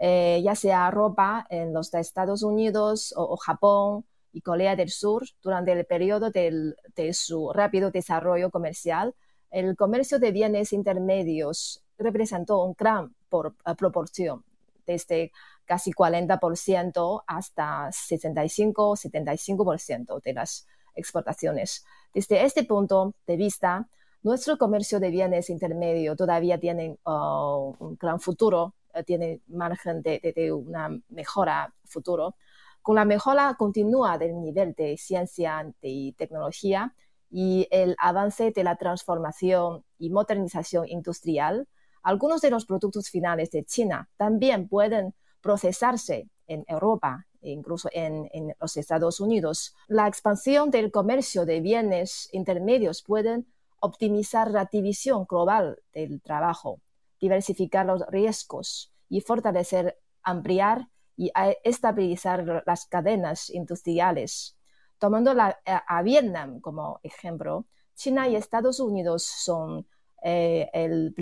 Eh, 0.03 0.41
ya 0.43 0.55
sea 0.55 0.89
ropa 0.89 1.45
en 1.51 1.73
los 1.73 1.93
Estados 1.93 2.41
Unidos 2.41 3.13
o, 3.15 3.37
Japón 3.37 4.03
y 4.33 4.41
Corea 4.41 4.75
del 4.75 4.89
Sur, 4.89 5.27
durante 5.43 5.73
el 5.73 5.85
periodo 5.85 6.31
de 6.31 7.13
su 7.13 7.53
rápido 7.53 7.91
desarrollo 7.91 8.49
comercial, 8.49 9.13
el 9.51 9.75
comercio 9.75 10.17
de 10.17 10.31
bienes 10.31 10.73
intermedios 10.73 11.83
representó 11.99 12.63
un 12.63 12.73
gran 12.75 13.13
por, 13.29 13.53
eh, 13.63 13.75
proporción, 13.77 14.43
desde 14.87 15.31
casi 15.65 15.91
40% 15.91 17.23
hasta 17.27 17.91
65-75% 17.91 20.19
de 20.23 20.33
las 20.33 20.65
exportaciones. 20.95 21.85
Desde 22.11 22.43
este 22.43 22.63
punto 22.63 23.13
de 23.27 23.37
vista, 23.37 23.87
nuestro 24.23 24.57
comercio 24.57 24.99
de 24.99 25.11
bienes 25.11 25.51
intermedios 25.51 26.17
todavía 26.17 26.59
tiene 26.59 26.97
uh, 27.05 27.75
un 27.77 27.97
gran 27.99 28.19
futuro 28.19 28.73
tiene 29.05 29.41
margen 29.47 30.01
de, 30.01 30.51
una 30.51 30.89
mejora 31.09 31.73
futuro. 31.85 32.35
Con 32.81 32.95
la 32.95 33.05
mejora 33.05 33.55
continua 33.57 34.17
del 34.17 34.41
nivel 34.41 34.73
de 34.73 34.97
ciencia 34.97 35.71
y 35.81 36.13
tecnología 36.13 36.95
y 37.29 37.67
el 37.71 37.95
avance 37.99 38.51
de 38.51 38.63
la 38.63 38.75
transformación 38.75 39.83
y 39.97 40.09
modernización 40.09 40.87
industrial, 40.87 41.67
algunos 42.03 42.41
de 42.41 42.49
los 42.49 42.65
productos 42.65 43.09
finales 43.09 43.51
de 43.51 43.63
China 43.63 44.09
también 44.17 44.67
pueden 44.67 45.13
procesarse 45.41 46.29
en 46.47 46.65
Europa 46.67 47.27
incluso 47.43 47.89
en, 47.91 48.29
en, 48.33 48.53
los 48.59 48.77
Estados 48.77 49.19
Unidos. 49.19 49.75
La 49.87 50.07
expansión 50.07 50.69
del 50.69 50.91
comercio 50.91 51.45
de 51.45 51.59
bienes 51.59 52.29
intermedios 52.33 53.01
puede 53.01 53.43
optimizar 53.79 54.51
la 54.51 54.65
división 54.71 55.25
global 55.27 55.81
del 55.91 56.21
trabajo 56.21 56.81
diversificar 57.21 57.85
los 57.85 58.05
riesgos 58.07 58.91
y 59.07 59.21
fortalecer, 59.21 59.97
ampliar 60.23 60.87
y 61.15 61.31
estabilizar 61.63 62.63
las 62.65 62.85
cadenas 62.87 63.49
industriales. 63.49 64.57
Tomando 64.97 65.31
eh, 65.31 65.55
a 65.65 66.01
Vietnam 66.01 66.59
como 66.59 66.99
ejemplo, 67.03 67.67
China 67.95 68.27
y 68.27 68.35
Estados 68.35 68.79
Unidos 68.79 69.23
son 69.23 69.85
eh, 70.23 70.69
el, 70.73 71.13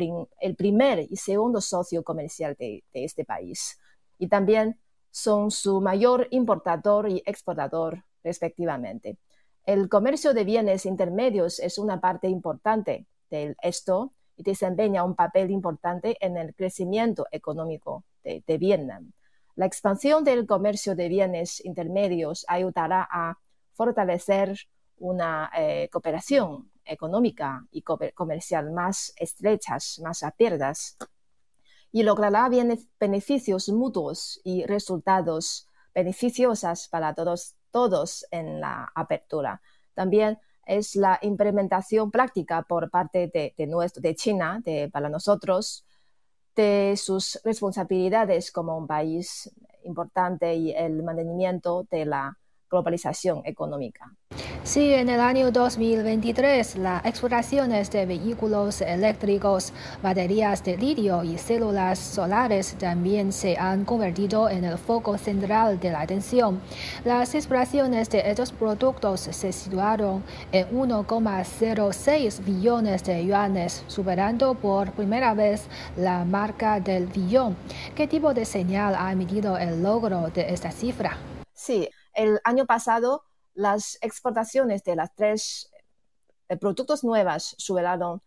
primer 0.58 1.00
y 1.10 1.16
segundo 1.16 1.62
socio 1.62 2.04
comercial 2.04 2.56
de, 2.60 2.84
este 2.94 3.24
país 3.24 3.80
y 4.18 4.28
también 4.28 4.80
son 5.10 5.52
su 5.52 5.80
mayor 5.80 6.28
importador 6.32 7.10
y 7.10 7.24
exportador 7.26 8.04
respectivamente. 8.24 9.18
El 9.66 9.88
comercio 9.88 10.34
de 10.34 10.44
bienes 10.44 10.86
intermedios 10.86 11.60
es 11.60 11.78
una 11.78 12.02
parte 12.02 12.28
importante 12.28 13.08
de 13.30 13.56
esto 13.62 14.14
desempeña 14.44 15.04
un 15.04 15.16
papel 15.16 15.52
importante 15.52 16.18
en 16.20 16.38
el 16.38 16.56
crecimiento 16.56 17.28
económico 17.32 18.04
de, 18.24 18.58
Vietnam. 18.58 19.12
La 19.56 19.66
expansión 19.66 20.24
del 20.24 20.46
comercio 20.46 20.96
de 20.96 21.10
bienes 21.10 21.64
intermedios 21.66 22.46
ayudará 22.48 23.08
a 23.10 23.38
fortalecer 23.74 24.56
una 24.98 25.50
eh, 25.56 25.90
cooperación 25.92 26.72
económica 26.86 27.66
y 27.72 27.82
comercial 27.82 28.72
más 28.72 29.14
estrechas, 29.18 30.00
más 30.04 30.24
abiertas, 30.24 30.98
y 31.92 32.04
logrará 32.04 32.50
beneficios 33.00 33.70
mutuos 33.70 34.40
y 34.44 34.64
resultados 34.66 35.68
beneficiosos 35.94 36.88
para 36.88 37.16
todos 37.72 38.26
en 38.32 38.60
la 38.60 38.92
apertura. 38.94 39.62
También 39.94 40.40
es 40.70 40.96
la 40.96 41.18
implementación 41.24 42.12
práctica 42.12 42.62
por 42.62 42.92
parte 42.92 43.28
de, 43.28 43.54
de 43.58 44.16
China, 44.16 44.62
de, 44.64 44.88
para 44.90 45.10
nosotros, 45.10 45.84
de 46.56 46.96
sus 46.96 47.42
responsabilidades 47.44 48.52
como 48.52 48.78
un 48.78 48.86
país 48.86 49.52
importante 49.84 50.54
y 50.54 50.72
el 50.72 51.02
mantenimiento 51.02 51.88
de 51.90 52.06
la 52.06 52.38
globalización 52.70 53.42
económica. 53.46 54.12
Sí, 54.64 54.94
en 54.94 55.10
el 55.10 55.20
año 55.20 55.52
2023 55.52 56.76
las 56.78 57.04
exportaciones 57.06 57.90
de 57.90 58.06
vehículos 58.06 58.82
eléctricos, 58.82 59.74
baterías 60.04 60.64
de 60.64 60.78
litio 60.78 61.24
y 61.24 61.38
células 61.38 61.98
solares 61.98 62.76
también 62.78 63.32
se 63.32 63.58
han 63.58 63.86
convertido 63.86 64.50
en 64.50 64.66
el 64.66 64.78
foco 64.78 65.18
central 65.18 65.80
de 65.80 65.92
la 65.92 66.02
atención. 66.02 66.62
Las 67.04 67.34
exportaciones 67.34 68.10
de 68.10 68.30
estos 68.30 68.52
productos 68.52 69.22
se 69.22 69.52
situaron 69.52 70.24
en 70.52 70.70
1,06 70.70 72.46
billones 72.46 73.04
de 73.04 73.26
yuanes, 73.26 73.84
superando 73.88 74.54
por 74.54 74.92
primera 74.92 75.34
vez 75.34 75.68
la 75.96 76.26
marca 76.26 76.80
del 76.80 77.08
billón. 77.08 77.56
¿Qué 77.96 78.08
tipo 78.08 78.34
de 78.34 78.46
señal 78.46 78.96
ha 78.98 79.12
emitido 79.12 79.58
el 79.58 79.82
logro 79.82 80.30
de 80.30 80.54
esta 80.54 80.72
cifra? 80.72 81.18
Sí, 81.54 81.90
el 82.20 82.42
año 82.44 82.66
pasado 82.66 83.24
las 83.54 83.98
exportaciones 84.02 84.84
de 84.84 84.98
las 84.98 85.16
tres 85.16 85.72
eh, 86.50 86.58
productos 86.58 87.04
nuevas 87.06 87.56
superaron 87.58 88.22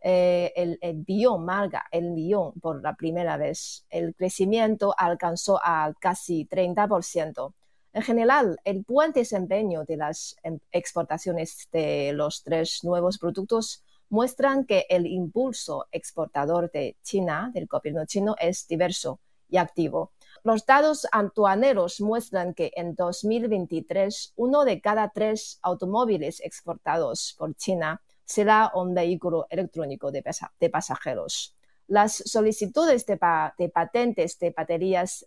eh, 0.00 0.52
el, 0.54 1.02
billón, 1.02 1.46
marca 1.46 1.86
el 1.90 2.12
billón 2.12 2.52
por 2.60 2.82
la 2.82 2.94
primera 2.94 3.38
vez. 3.38 3.86
El 3.88 4.14
crecimiento 4.14 4.94
alcanzó 4.96 5.58
a 5.62 5.94
casi 5.98 6.46
30%. 6.46 7.54
En 7.94 8.02
general, 8.02 8.60
el 8.64 8.84
buen 8.86 9.12
desempeño 9.12 9.84
de 9.84 9.96
las 9.96 10.36
em, 10.42 10.58
exportaciones 10.70 11.68
de 11.72 12.12
los 12.12 12.44
tres 12.44 12.84
nuevos 12.84 13.18
productos 13.18 13.82
muestran 14.10 14.66
que 14.66 14.84
el 14.90 15.06
impulso 15.06 15.86
exportador 15.90 16.70
de 16.70 16.98
China, 17.02 17.50
del 17.54 17.66
gobierno 17.66 18.04
chino, 18.04 18.36
es 18.38 18.68
diverso 18.68 19.20
y 19.48 19.56
activo. 19.56 20.12
Los 20.44 20.64
datos 20.64 21.06
antuaneros 21.10 22.00
muestran 22.00 22.54
que 22.54 22.70
en 22.76 22.94
2023 22.94 24.34
uno 24.36 24.64
de 24.64 24.80
cada 24.80 25.10
tres 25.10 25.58
automóviles 25.62 26.40
exportados 26.40 27.34
por 27.38 27.54
China 27.56 28.00
será 28.24 28.70
un 28.74 28.94
vehículo 28.94 29.46
electrónico 29.50 30.12
de, 30.12 30.22
pasajeros. 30.70 31.56
Las 31.86 32.16
solicitudes 32.26 33.06
de, 33.06 33.16
patentes 33.72 34.38
de 34.38 34.50
baterías 34.50 35.26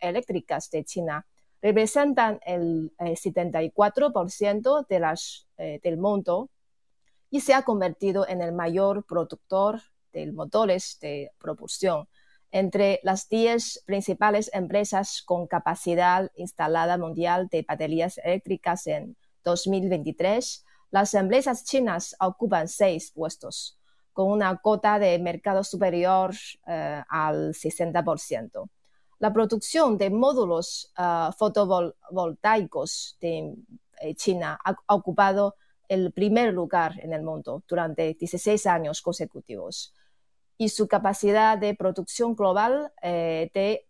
eléctricas 0.00 0.70
de 0.70 0.84
China 0.84 1.26
representan 1.60 2.40
el 2.44 2.92
74% 2.98 4.86
de 4.86 5.00
las, 5.00 5.48
eh, 5.56 5.80
del 5.82 5.96
monto 5.96 6.50
y 7.30 7.40
se 7.40 7.54
ha 7.54 7.62
convertido 7.62 8.28
en 8.28 8.42
el 8.42 8.52
mayor 8.52 9.04
productor 9.04 9.80
de 10.12 10.30
motores 10.32 10.98
de 11.00 11.32
propulsión 11.38 12.06
entre 12.52 13.00
las 13.02 13.28
10 13.30 13.84
principales 13.86 14.50
empresas 14.52 15.22
con 15.24 15.46
capacidad 15.46 16.30
instalada 16.36 16.98
mundial 16.98 17.48
de 17.50 17.64
baterías 17.66 18.18
eléctricas 18.18 18.86
en 18.86 19.16
2023, 19.42 20.64
las 20.90 21.14
empresas 21.14 21.64
chinas 21.64 22.14
ocupan 22.20 22.68
seis 22.68 23.10
puestos, 23.10 23.78
con 24.12 24.30
una 24.30 24.54
cota 24.58 24.98
de 24.98 25.18
mercado 25.18 25.64
superior 25.64 26.34
eh, 26.66 27.02
al 27.08 27.54
60%. 27.54 28.68
La 29.18 29.32
producción 29.32 29.96
de 29.96 30.10
módulos 30.10 30.92
eh, 30.98 31.30
fotovoltaicos 31.38 33.16
de 33.18 33.54
eh, 34.02 34.14
China 34.14 34.58
ha 34.62 34.94
ocupado 34.94 35.54
el 35.88 36.12
primer 36.12 36.52
lugar 36.52 37.00
en 37.00 37.14
el 37.14 37.22
mundo 37.22 37.62
durante 37.66 38.12
16 38.12 38.66
años 38.66 39.00
consecutivos 39.00 39.94
y 40.58 40.68
su 40.68 40.88
capacidad 40.88 41.58
de 41.58 41.74
producción 41.74 42.34
global 42.34 42.92
eh, 43.02 43.50
de 43.54 43.86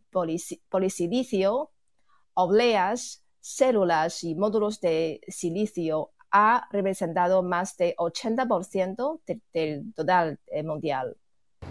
polisilicio, 0.69 1.71
obleas, 2.35 3.25
células 3.41 4.25
y 4.25 4.35
módulos 4.35 4.81
de 4.81 5.21
silicio 5.29 6.13
ha 6.31 6.67
representado 6.71 7.43
más 7.43 7.77
de 7.77 7.95
80% 7.99 9.21
del 9.53 9.93
total 9.95 10.39
mundial. 10.65 11.17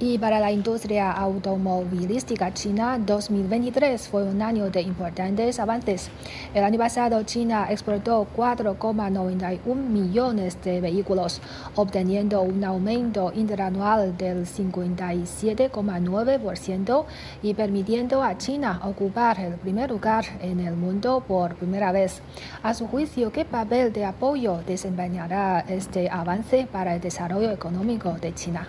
Y 0.03 0.17
para 0.17 0.39
la 0.39 0.51
industria 0.51 1.11
automovilística 1.11 2.51
china, 2.51 2.97
2023 2.97 4.07
fue 4.07 4.23
un 4.23 4.41
año 4.41 4.71
de 4.71 4.81
importantes 4.81 5.59
avances. 5.59 6.09
El 6.55 6.63
año 6.63 6.79
pasado, 6.79 7.21
China 7.21 7.67
exportó 7.69 8.25
4,91 8.35 9.75
millones 9.75 10.57
de 10.63 10.81
vehículos, 10.81 11.39
obteniendo 11.75 12.41
un 12.41 12.63
aumento 12.63 13.31
interanual 13.35 14.17
del 14.17 14.47
57,9% 14.47 17.05
y 17.43 17.53
permitiendo 17.53 18.23
a 18.23 18.39
China 18.39 18.81
ocupar 18.83 19.39
el 19.39 19.53
primer 19.53 19.91
lugar 19.91 20.25
en 20.41 20.61
el 20.61 20.75
mundo 20.75 21.23
por 21.27 21.53
primera 21.53 21.91
vez. 21.91 22.23
A 22.63 22.73
su 22.73 22.87
juicio, 22.87 23.31
¿qué 23.31 23.45
papel 23.45 23.93
de 23.93 24.05
apoyo 24.05 24.61
desempeñará 24.65 25.59
este 25.59 26.09
avance 26.09 26.67
para 26.71 26.95
el 26.95 27.01
desarrollo 27.01 27.51
económico 27.51 28.13
de 28.13 28.33
China? 28.33 28.67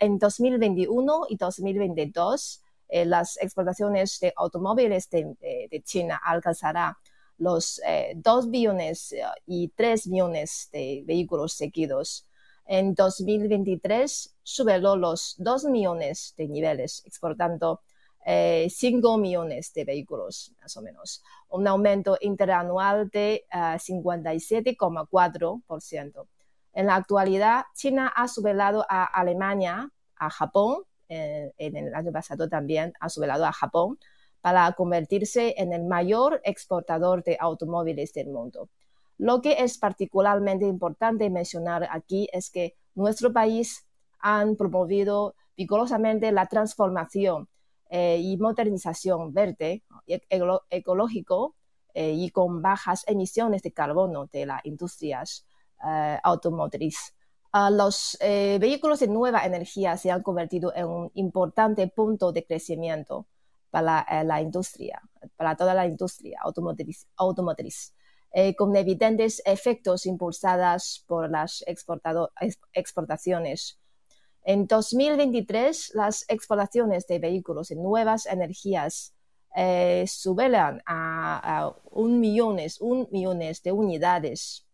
En 0.00 0.18
2021 0.18 1.26
y 1.28 1.36
2022 1.36 2.64
eh, 2.88 3.04
las 3.04 3.36
exportaciones 3.40 4.18
de 4.18 4.32
automóviles 4.36 5.08
de, 5.10 5.36
China 5.84 6.20
alcanzará 6.24 6.98
los 7.38 7.80
2 8.16 8.44
eh, 8.44 8.48
billones 8.48 9.12
eh, 9.12 9.22
y 9.46 9.68
3 9.68 10.08
millones 10.08 10.68
de 10.72 11.04
vehículos 11.06 11.52
seguidos. 11.52 12.26
En 12.66 12.94
2023 12.94 14.34
superó 14.42 14.96
los 14.96 15.36
2 15.38 15.66
millones 15.66 16.34
de 16.36 16.48
niveles, 16.48 17.04
exportando 17.06 17.82
5 18.22 19.16
millones 19.16 19.72
de 19.72 19.84
vehículos, 19.84 20.52
más 20.60 20.76
o 20.76 20.82
menos, 20.82 21.22
un 21.48 21.66
aumento 21.66 22.18
interanual 22.20 23.08
de 23.08 23.46
57,4%. 23.50 26.26
En 26.72 26.86
la 26.86 26.96
actualidad, 26.96 27.64
China 27.74 28.12
ha 28.14 28.28
superado 28.28 28.84
a 28.88 29.04
Alemania, 29.04 29.90
a 30.16 30.30
Japón, 30.30 30.84
en 31.08 31.76
el 31.76 31.92
año 31.92 32.12
pasado 32.12 32.48
también 32.48 32.92
ha 33.00 33.08
superado 33.08 33.44
a 33.44 33.52
Japón, 33.52 33.98
para 34.40 34.72
convertirse 34.72 35.54
en 35.58 35.72
el 35.72 35.84
mayor 35.84 36.40
exportador 36.44 37.22
de 37.24 37.36
automóviles 37.40 38.12
del 38.12 38.28
mundo. 38.28 38.68
Lo 39.18 39.42
que 39.42 39.56
es 39.58 39.76
particularmente 39.76 40.66
importante 40.66 41.28
mencionar 41.28 41.86
aquí 41.90 42.28
es 42.32 42.50
que 42.50 42.74
nuestro 42.94 43.32
país 43.32 43.86
ha 44.20 44.44
promovido 44.56 45.34
vigorosamente 45.56 46.32
la 46.32 46.46
transformación 46.46 47.48
eh, 47.90 48.18
y 48.18 48.38
modernización 48.38 49.32
verde, 49.34 49.82
ecológico 50.70 51.54
eh, 51.92 52.12
y 52.12 52.30
con 52.30 52.62
bajas 52.62 53.04
emisiones 53.06 53.62
de 53.62 53.72
carbono 53.72 54.26
de 54.32 54.46
las 54.46 54.64
industrias 54.64 55.44
eh, 55.86 56.18
automotriz. 56.22 57.14
Ah, 57.52 57.70
los 57.70 58.16
eh, 58.20 58.58
vehículos 58.60 59.00
de 59.00 59.08
nueva 59.08 59.44
energía 59.44 59.96
se 59.96 60.10
han 60.10 60.22
convertido 60.22 60.72
en 60.74 60.86
un 60.86 61.10
importante 61.14 61.88
punto 61.88 62.32
de 62.32 62.44
crecimiento 62.44 63.26
para 63.70 64.06
eh, 64.08 64.24
la 64.24 64.40
industria, 64.40 65.02
para 65.36 65.56
toda 65.56 65.74
la 65.74 65.86
industria 65.86 66.40
automotriz, 66.42 67.94
con 68.56 68.76
evidentes 68.76 69.42
efectos 69.44 70.06
impulsadas 70.06 71.04
por 71.08 71.28
las 71.28 71.64
exportaciones. 72.72 73.80
En 74.44 74.66
2023, 74.66 75.92
las 75.94 76.24
exportaciones 76.28 77.06
de 77.06 77.18
vehículos 77.18 77.68
de 77.68 77.76
nuevas 77.76 78.26
energías 78.26 79.14
eh, 79.54 80.06
a, 80.86 81.74
un, 81.90 82.20
millones, 82.20 82.80
un 82.80 83.08
millones 83.10 83.62
de 83.62 83.72
unidades 83.72 84.66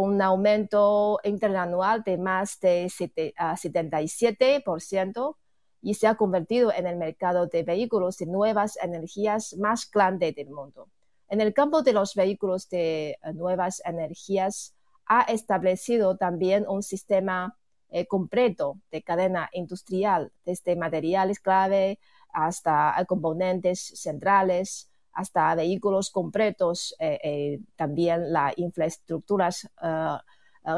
un 0.00 0.20
aumento 0.20 1.20
interanual 1.22 2.02
de 2.02 2.18
más 2.18 2.58
de 2.58 2.86
77% 2.86 5.36
y 5.82 5.94
se 5.94 6.08
ha 6.08 6.16
convertido 6.16 6.72
en 6.72 6.88
el 6.88 6.96
mercado 6.96 7.46
de 7.46 7.62
vehículos 7.62 8.18
de 8.18 8.26
nuevas 8.26 8.76
energías 8.82 9.54
más 9.56 9.88
grande 9.88 10.32
del 10.32 10.50
mundo. 10.50 10.88
En 11.28 11.40
el 11.40 11.54
campo 11.54 11.82
de 11.82 11.92
los 11.92 12.16
vehículos 12.16 12.68
de 12.68 13.10
eh, 13.10 13.18
nuevas 13.34 13.80
energías, 13.84 14.74
ha 15.06 15.20
establecido 15.22 16.16
también 16.16 16.64
un 16.66 16.82
sistema 16.82 17.56
eh, 17.90 18.06
completo 18.06 18.80
de 18.90 19.02
cadena 19.02 19.48
industrial, 19.52 20.32
desde 20.44 20.74
materiales 20.74 21.38
clave 21.38 22.00
hasta 22.32 22.96
componentes 23.06 23.92
centrales, 23.94 24.90
hasta 25.14 25.54
vehículos 25.54 26.10
completos, 26.10 26.94
eh, 26.98 27.18
eh, 27.22 27.60
también 27.76 28.32
las 28.32 28.52
infraestructuras 28.58 29.68
eh, 29.82 30.16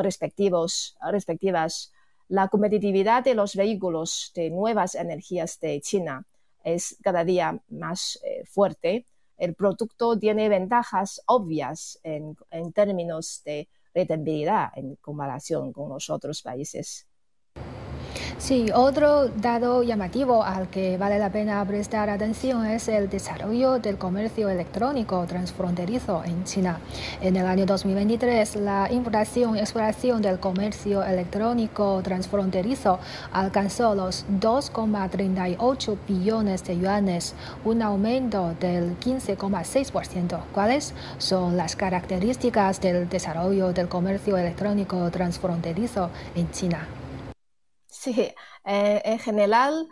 respectivos, 0.03 0.97
respectivas. 1.11 1.93
La 2.29 2.49
competitividad 2.49 3.25
de 3.25 3.35
los 3.35 3.57
vehículos 3.57 4.33
de 4.35 4.51
nuevas 4.51 4.95
energías 4.95 5.59
de 5.61 5.81
China 5.81 6.27
es 6.65 6.97
cada 7.03 7.25
día 7.25 7.61
más 7.69 8.19
fuerte. 8.47 9.07
El 9.39 9.55
producto 9.55 10.19
tiene 10.19 10.49
ventajas 10.49 11.23
obvias 11.27 12.01
en, 12.03 12.37
en 12.51 12.73
términos 12.73 13.43
de 13.45 13.69
rentabilidad 13.95 14.71
en 14.75 14.97
comparación 14.97 15.73
con 15.73 15.89
los 15.89 16.11
otros 16.11 16.43
países. 16.43 17.07
Sí, 18.39 18.67
otro 18.73 19.29
dado 19.29 19.83
llamativo 19.83 20.45
al 20.45 20.69
que 20.69 20.99
vale 20.99 21.19
la 21.19 21.31
pena 21.33 21.65
prestar 21.65 22.11
atención 22.11 22.67
es 22.67 22.87
el 22.87 23.09
desarrollo 23.09 23.79
del 23.79 23.97
comercio 23.97 24.51
electrónico 24.51 25.25
transfronterizo 25.27 26.23
en 26.23 26.45
China. 26.45 26.79
En 27.23 27.37
el 27.37 27.47
año 27.47 27.65
2023, 27.65 28.57
la 28.57 28.93
importación 28.93 29.57
y 29.57 29.61
exploración 29.61 30.21
del 30.21 30.39
comercio 30.39 31.03
electrónico 31.03 32.03
transfronterizo 32.05 32.99
alcanzó 33.33 33.95
los 33.95 34.27
2,38 34.39 35.97
billones 36.07 36.63
de 36.63 36.79
yuanes, 36.79 37.35
un 37.65 37.81
aumento 37.81 38.55
del 38.61 39.01
15,6%. 39.01 40.41
¿Cuáles 40.53 40.93
son 41.17 41.57
las 41.57 41.75
características 41.75 42.83
del 42.83 43.09
desarrollo 43.09 43.73
del 43.73 43.89
comercio 43.89 44.37
electrónico 44.37 45.11
transfronterizo 45.11 46.11
en 46.35 46.51
China? 46.51 46.87
Sí, 47.99 48.13
eh, 48.65 49.03
en 49.05 49.19
general, 49.19 49.89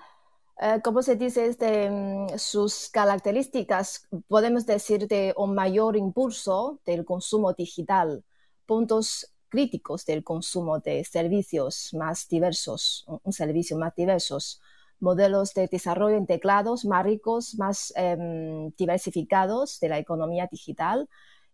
eh, 0.61 0.81
como 0.85 1.03
se 1.03 1.17
dice, 1.17 1.47
este, 1.47 1.91
mm, 1.91 2.39
sus 2.39 2.91
características, 2.91 4.09
podemos 4.29 4.67
decir 4.67 5.09
de 5.09 5.35
un 5.37 5.55
mayor 5.55 5.97
impulso 5.97 6.81
del 6.87 7.05
consumo 7.05 7.55
digital, 7.55 8.25
puntos 8.67 9.33
críticos 9.49 10.05
del 10.07 10.23
consumo 10.25 10.81
de 10.81 11.05
servicios 11.05 11.95
más 11.95 12.29
diversos, 12.29 13.07
un 13.25 13.33
servicio 13.33 13.77
más 13.79 13.95
diversos, 13.97 14.61
modelos 15.01 15.55
de 15.55 15.69
desarrollo 15.69 16.17
integrados 16.19 16.85
más 16.85 17.05
ricos, 17.05 17.55
más 17.59 17.93
em, 17.97 18.71
diversificados 18.77 19.81
de 19.81 19.89
la 19.89 19.99
economía 19.99 20.47
digital 20.51 21.09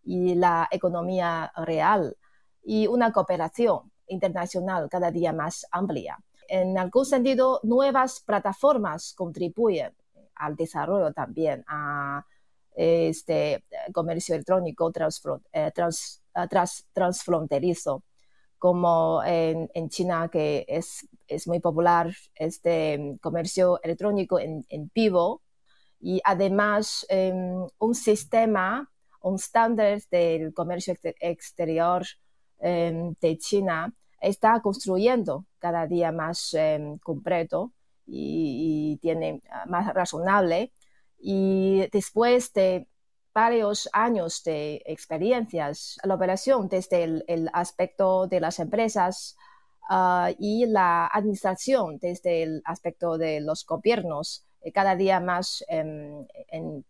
y 0.05 0.35
la 0.35 0.69
economía 0.71 1.53
real, 1.57 2.17
y 2.63 2.87
una 2.87 3.13
cooperación 3.13 3.93
internacional 4.09 4.89
cada 4.91 5.11
día 5.11 5.33
más 5.33 5.67
amplia 5.71 6.19
en 6.51 6.77
algún 6.77 7.07
sentido, 7.07 7.61
nuevas 7.63 8.21
plataformas 8.21 9.15
contribuyen 9.15 9.95
al 10.35 10.57
desarrollo 10.57 11.13
también 11.13 11.65
a 11.69 12.27
este 12.75 13.65
comercio 13.93 14.35
electrónico 14.35 14.93
eh, 15.53 15.73
transfronterizo, 16.93 18.03
como 18.59 19.23
en, 19.25 19.89
China, 19.91 20.29
que 20.29 20.65
es, 20.67 21.07
es, 21.29 21.47
muy 21.47 21.61
popular 21.61 22.13
este 22.35 23.17
comercio 23.21 23.81
electrónico 23.83 24.41
en, 24.41 24.91
vivo, 24.93 25.43
y 26.01 26.21
además 26.25 27.07
em, 27.09 27.65
un 27.79 27.95
sistema, 27.95 28.91
un 29.23 29.37
estándar 29.37 30.01
del 30.11 30.53
comercio 30.53 30.97
exterior 31.21 32.05
em, 32.59 33.15
de 33.21 33.39
China 33.39 33.95
está 34.21 34.61
construyendo 34.61 35.47
cada 35.59 35.87
día 35.87 36.13
más 36.13 36.55
em, 36.55 36.99
completo 36.99 37.73
y, 38.07 38.99
tiene 39.03 39.43
ah, 39.51 39.65
más 39.67 39.93
razonable. 39.95 40.73
Y 41.19 41.89
después 41.93 42.53
de 42.53 42.89
varios 43.35 43.89
años 43.93 44.43
de 44.45 44.83
experiencias, 44.87 45.99
la 46.05 46.15
operación 46.15 46.69
desde 46.69 47.05
el, 47.05 47.51
aspecto 47.53 48.27
de 48.27 48.41
las 48.41 48.59
empresas 48.59 49.37
ah, 49.89 50.31
y 50.39 50.67
la 50.67 51.07
administración 51.07 51.99
desde 51.99 52.43
el 52.43 52.63
aspecto 52.65 53.19
de 53.19 53.41
los 53.41 53.65
gobiernos, 53.67 54.45
eh, 54.63 54.73
cada 54.73 54.97
día 54.97 55.21
más 55.21 55.65
em, 55.69 56.27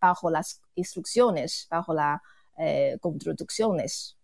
bajo 0.00 0.30
las 0.30 0.60
instrucciones, 0.74 1.66
bajo 1.70 1.94
las 1.94 2.20
eh, 2.58 2.98
construcciones 3.00 4.16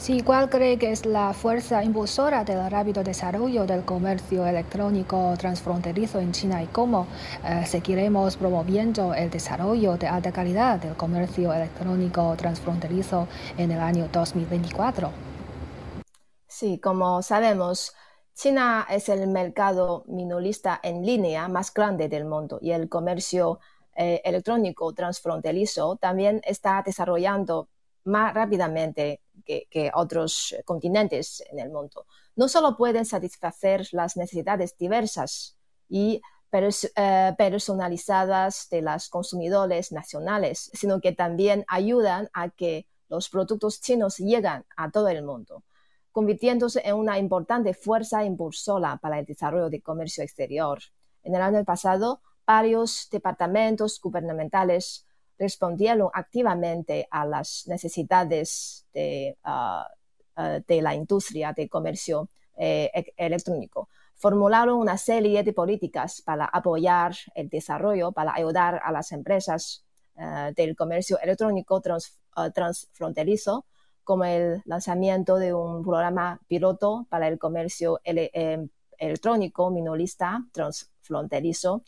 Sí, 0.00 0.22
¿cuál 0.22 0.48
cree 0.48 0.78
que 0.78 0.92
es 0.92 1.04
la 1.04 1.34
fuerza 1.34 1.84
impulsora 1.84 2.42
del 2.42 2.70
rápido 2.70 3.04
desarrollo 3.04 3.66
del 3.66 3.84
comercio 3.84 4.46
electrónico 4.46 5.34
transfronterizo 5.36 6.20
en 6.20 6.32
China 6.32 6.62
y 6.62 6.68
cómo 6.68 7.06
eh, 7.44 7.66
seguiremos 7.66 8.38
promoviendo 8.38 9.12
el 9.12 9.28
desarrollo 9.28 9.98
de 9.98 10.06
alta 10.06 10.32
calidad 10.32 10.80
del 10.80 10.96
comercio 10.96 11.52
electrónico 11.52 12.34
transfronterizo 12.38 13.28
en 13.58 13.72
el 13.72 13.78
año 13.78 14.08
2024? 14.10 15.10
Sí, 16.48 16.78
como 16.78 17.20
sabemos, 17.20 17.94
China 18.32 18.86
es 18.88 19.10
el 19.10 19.28
mercado 19.28 20.04
minorista 20.08 20.80
en 20.82 21.04
línea 21.04 21.46
más 21.48 21.74
grande 21.74 22.08
del 22.08 22.24
mundo 22.24 22.58
y 22.62 22.70
el 22.70 22.88
comercio 22.88 23.60
eh, 23.94 24.22
electrónico 24.24 24.94
transfronterizo 24.94 25.96
también 25.96 26.40
está 26.46 26.82
desarrollando 26.86 27.68
más 28.04 28.34
rápidamente 28.34 29.20
que, 29.44 29.90
otros 29.94 30.54
continentes 30.64 31.42
en 31.50 31.58
el 31.58 31.70
mundo. 31.70 32.06
No 32.36 32.48
solo 32.48 32.76
pueden 32.76 33.04
satisfacer 33.04 33.88
las 33.92 34.16
necesidades 34.16 34.76
diversas 34.76 35.56
y 35.88 36.22
eh, 36.52 37.34
personalizadas 37.38 38.68
de 38.70 38.82
los 38.82 39.08
consumidores 39.08 39.92
nacionales, 39.92 40.70
sino 40.74 41.00
que 41.00 41.12
también 41.12 41.64
ayudan 41.68 42.28
a 42.32 42.50
que 42.50 42.86
los 43.08 43.28
productos 43.28 43.80
chinos 43.80 44.18
lleguen 44.18 44.64
a 44.76 44.90
todo 44.90 45.08
el 45.08 45.22
mundo, 45.22 45.64
convirtiéndose 46.12 46.80
en 46.84 46.96
una 46.96 47.18
importante 47.18 47.74
fuerza 47.74 48.24
impulsora 48.24 48.96
para 48.96 49.18
el 49.18 49.26
desarrollo 49.26 49.70
del 49.70 49.82
comercio 49.82 50.24
exterior. 50.24 50.80
En 51.22 51.34
el 51.34 51.42
año 51.42 51.64
pasado, 51.64 52.20
varios 52.46 53.08
departamentos 53.10 54.00
gubernamentales 54.00 55.06
respondieron 55.40 56.10
activamente 56.12 57.08
a 57.10 57.24
las 57.24 57.64
necesidades 57.66 58.86
de, 58.92 59.38
ah, 59.42 59.88
ah, 60.36 60.58
de 60.68 60.82
la 60.82 60.94
industria 60.94 61.52
de 61.54 61.68
comercio 61.68 62.28
eh, 62.58 62.90
e-, 62.94 63.14
electrónico. 63.16 63.88
Formularon 64.16 64.76
una 64.76 64.98
serie 64.98 65.42
de 65.42 65.54
políticas 65.54 66.20
para 66.20 66.44
apoyar 66.44 67.16
el 67.34 67.48
desarrollo, 67.48 68.12
para 68.12 68.34
ayudar 68.34 68.82
a 68.84 68.92
las 68.92 69.12
empresas 69.12 69.82
eh, 70.16 70.52
del 70.54 70.76
comercio 70.76 71.18
electrónico 71.22 71.80
ah, 72.34 72.50
transfronterizo, 72.50 73.64
como 74.04 74.24
el 74.24 74.60
lanzamiento 74.66 75.36
de 75.36 75.54
un 75.54 75.82
programa 75.82 76.38
piloto 76.48 77.06
para 77.08 77.28
el 77.28 77.38
comercio 77.38 77.98
eh, 78.04 78.68
electrónico 78.98 79.70
minorista 79.70 80.44
transfronterizo, 80.52 81.82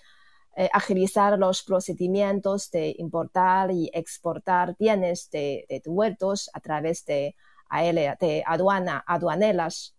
eh, 0.54 0.68
agilizar 0.72 1.38
los 1.38 1.62
procedimientos 1.62 2.70
de 2.70 2.94
importar 2.98 3.70
y 3.70 3.90
exportar 3.94 4.76
bienes 4.78 5.30
de, 5.30 5.64
de 5.68 5.82
huertos 5.86 6.50
a 6.52 6.60
través 6.60 7.06
de, 7.06 7.34
de 8.20 8.44
aduana, 8.46 9.02
aduanelas. 9.06 9.94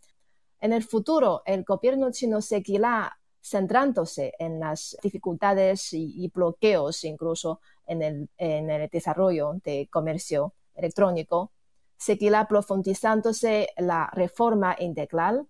En 0.59 0.71
el 0.71 0.83
futuro, 0.83 1.41
el 1.45 1.63
gobierno 1.63 2.11
chino 2.11 2.39
seguirá 2.41 3.17
centrándose 3.41 4.33
en 4.39 4.59
las 4.59 4.95
dificultades 5.03 5.91
y, 5.91 6.31
bloqueos 6.33 7.03
incluso 7.03 7.59
en 7.85 8.01
el, 8.01 8.29
en 8.37 8.69
el, 8.69 8.89
desarrollo 8.89 9.55
de 9.63 9.89
comercio 9.91 10.53
electrónico. 10.75 11.51
Seguirá 11.97 12.47
profundizándose 12.47 13.69
la 13.77 14.09
reforma 14.13 14.75
integral 14.79 15.47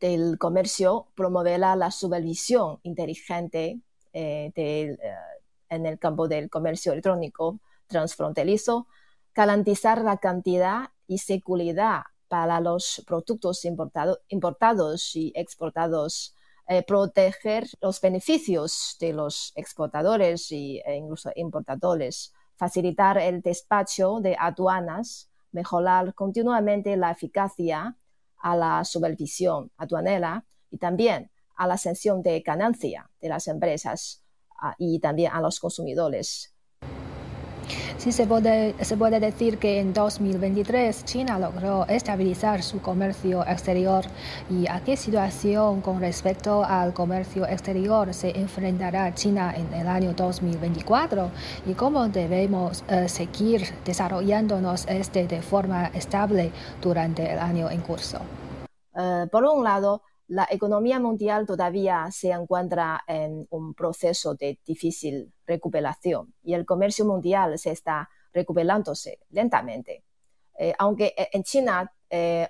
del 0.00 0.38
comercio, 0.38 1.08
promoverá 1.14 1.76
la 1.76 1.90
supervisión 1.90 2.80
inteligente 2.82 3.80
eh, 4.12 4.52
eh, 4.54 4.96
en 5.68 5.86
el 5.86 5.98
campo 5.98 6.28
del 6.28 6.50
comercio 6.50 6.92
electrónico 6.92 7.60
transfronterizo, 7.86 8.86
garantizar 9.34 10.02
la 10.02 10.18
cantidad 10.18 10.90
y 11.06 11.18
seguridad 11.18 12.02
para 12.28 12.60
los 12.60 13.02
productos 13.06 13.64
importados 13.64 15.16
y 15.16 15.32
exportados, 15.34 16.34
eh, 16.68 16.84
proteger 16.84 17.66
los 17.80 18.00
beneficios 18.00 18.96
de 19.00 19.12
los 19.12 19.52
exportadores 19.56 20.50
e 20.52 20.82
incluso 20.94 21.30
importadores, 21.34 22.32
facilitar 22.56 23.18
el 23.18 23.42
despacho 23.42 24.20
de 24.20 24.36
aduanas, 24.38 25.30
mejorar 25.50 26.14
continuamente 26.14 26.96
la 26.96 27.10
eficacia 27.10 27.96
a 28.38 28.56
la 28.56 28.84
supervisión 28.84 29.70
aduanera 29.76 30.44
y 30.70 30.78
también 30.78 31.30
a 31.60 31.66
la 31.66 31.74
ascensión 31.74 32.22
de 32.22 32.40
ganancia 32.40 33.10
de 33.20 33.28
las 33.28 33.46
empresas 33.46 34.24
ah, 34.62 34.74
y 34.78 34.98
también 34.98 35.30
a 35.34 35.42
los 35.42 35.60
consumidores. 35.60 36.54
Sí, 37.98 38.12
se 38.12 38.26
puede, 38.26 38.82
se 38.82 38.96
puede 38.96 39.20
decir 39.20 39.58
que 39.58 39.78
en 39.78 39.92
2023 39.92 41.04
China 41.04 41.38
logró 41.38 41.86
estabilizar 41.86 42.62
su 42.62 42.80
comercio 42.80 43.46
exterior. 43.46 44.06
¿Y 44.48 44.66
a 44.68 44.80
qué 44.82 44.96
situación 44.96 45.82
con 45.82 46.00
respecto 46.00 46.64
al 46.64 46.94
comercio 46.94 47.46
exterior 47.46 48.14
se 48.14 48.30
enfrentará 48.30 49.14
China 49.14 49.54
en 49.54 49.70
el 49.74 49.86
año 49.86 50.14
2024? 50.14 51.30
¿Y 51.66 51.74
cómo 51.74 52.08
debemos 52.08 52.84
eh, 52.88 53.06
seguir 53.06 53.68
desarrollándonos 53.84 54.86
este 54.88 55.26
de 55.26 55.42
forma 55.42 55.88
estable 55.88 56.52
durante 56.80 57.30
el 57.30 57.38
año 57.38 57.68
en 57.68 57.82
curso? 57.82 58.18
Eh, 58.96 59.26
por 59.30 59.44
un 59.44 59.62
lado, 59.62 60.02
la 60.30 60.46
economía 60.48 61.00
mundial 61.00 61.44
todavía 61.44 62.08
se 62.12 62.30
encuentra 62.30 63.02
en 63.08 63.48
un 63.50 63.74
proceso 63.74 64.34
de 64.36 64.60
difícil 64.64 65.32
recuperación 65.44 66.32
y 66.44 66.54
el 66.54 66.64
comercio 66.64 67.04
mundial 67.04 67.58
se 67.58 67.72
está 67.72 68.08
recuperándose 68.32 69.18
lentamente. 69.30 70.04
Eh, 70.56 70.72
aunque 70.78 71.14
e, 71.16 71.30
en 71.32 71.42
China 71.42 71.92
eh, 72.08 72.46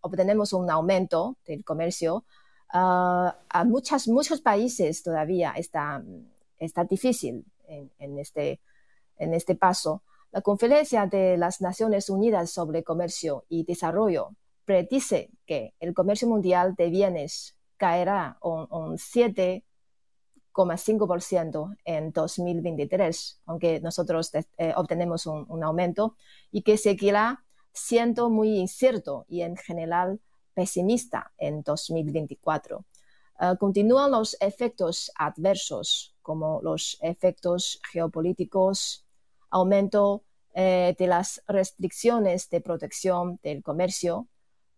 obtenemos 0.00 0.54
un 0.54 0.70
aumento 0.70 1.36
del 1.46 1.64
comercio, 1.64 2.24
ah, 2.70 3.36
a 3.50 3.64
muchas, 3.64 4.08
muchos 4.08 4.40
países 4.40 5.02
todavía 5.02 5.52
está, 5.54 6.02
está 6.58 6.84
difícil 6.84 7.44
en, 7.66 8.18
este, 8.18 8.58
en 9.18 9.34
este 9.34 9.54
paso. 9.54 10.02
La 10.32 10.40
Conferencia 10.40 11.04
de 11.04 11.36
las 11.36 11.60
Naciones 11.60 12.08
Unidas 12.08 12.50
sobre 12.50 12.84
Comercio 12.84 13.44
y 13.50 13.64
Desarrollo 13.64 14.30
predice 14.68 15.32
que 15.46 15.74
el 15.80 15.94
comercio 15.94 16.28
mundial 16.28 16.74
de 16.76 16.90
bienes 16.90 17.56
caerá 17.78 18.36
un, 18.42 18.98
7,5% 18.98 21.76
en 21.86 22.12
2023, 22.12 23.40
aunque 23.46 23.80
nosotros 23.80 24.30
eh, 24.34 24.44
obtenemos 24.76 25.24
un, 25.24 25.64
aumento, 25.64 26.16
y 26.50 26.60
que 26.60 26.76
seguirá 26.76 27.46
siendo 27.72 28.28
muy 28.28 28.58
incierto 28.58 29.24
y 29.26 29.40
en 29.40 29.56
general 29.56 30.20
pesimista 30.52 31.32
en 31.38 31.62
2024. 31.62 32.84
Eh, 33.40 33.54
continúan 33.58 34.10
los 34.10 34.36
efectos 34.38 35.10
adversos, 35.14 36.14
como 36.20 36.60
los 36.62 36.98
efectos 37.00 37.80
geopolíticos, 37.90 39.06
aumento 39.48 40.24
eh, 40.52 40.94
de 40.98 41.06
las 41.06 41.42
restricciones 41.48 42.50
de 42.50 42.60
protección 42.60 43.40
del 43.42 43.62
comercio, 43.62 44.28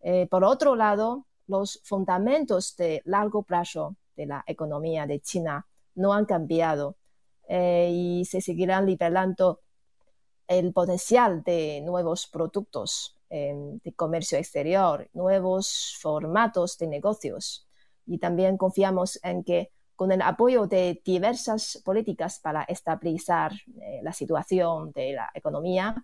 eh, 0.01 0.27
por 0.27 0.43
otro 0.43 0.75
lado, 0.75 1.25
los 1.47 1.81
fundamentos 1.83 2.75
de 2.77 3.01
largo 3.05 3.43
plazo 3.43 3.95
de 4.15 4.25
la 4.25 4.43
economía 4.47 5.05
de 5.05 5.19
China 5.19 5.67
no 5.95 6.13
han 6.13 6.25
cambiado 6.25 6.95
eh, 7.47 7.89
y 7.91 8.25
se 8.25 8.41
seguirán 8.41 8.85
liberando 8.85 9.61
el 10.47 10.73
potencial 10.73 11.43
de 11.43 11.81
nuevos 11.81 12.27
productos 12.27 13.17
em, 13.29 13.79
de 13.79 13.93
comercio 13.93 14.37
exterior, 14.37 15.09
nuevos 15.13 15.97
formatos 16.01 16.77
de 16.77 16.87
negocios. 16.87 17.67
Y 18.05 18.17
también 18.17 18.57
confiamos 18.57 19.19
en 19.23 19.43
que 19.43 19.71
con 19.95 20.11
el 20.11 20.21
apoyo 20.21 20.65
de 20.65 21.01
diversas 21.05 21.81
políticas 21.85 22.39
para 22.39 22.63
estabilizar 22.63 23.53
eh, 23.81 23.99
la 24.01 24.13
situación 24.13 24.91
de 24.93 25.13
la 25.13 25.29
economía 25.33 25.95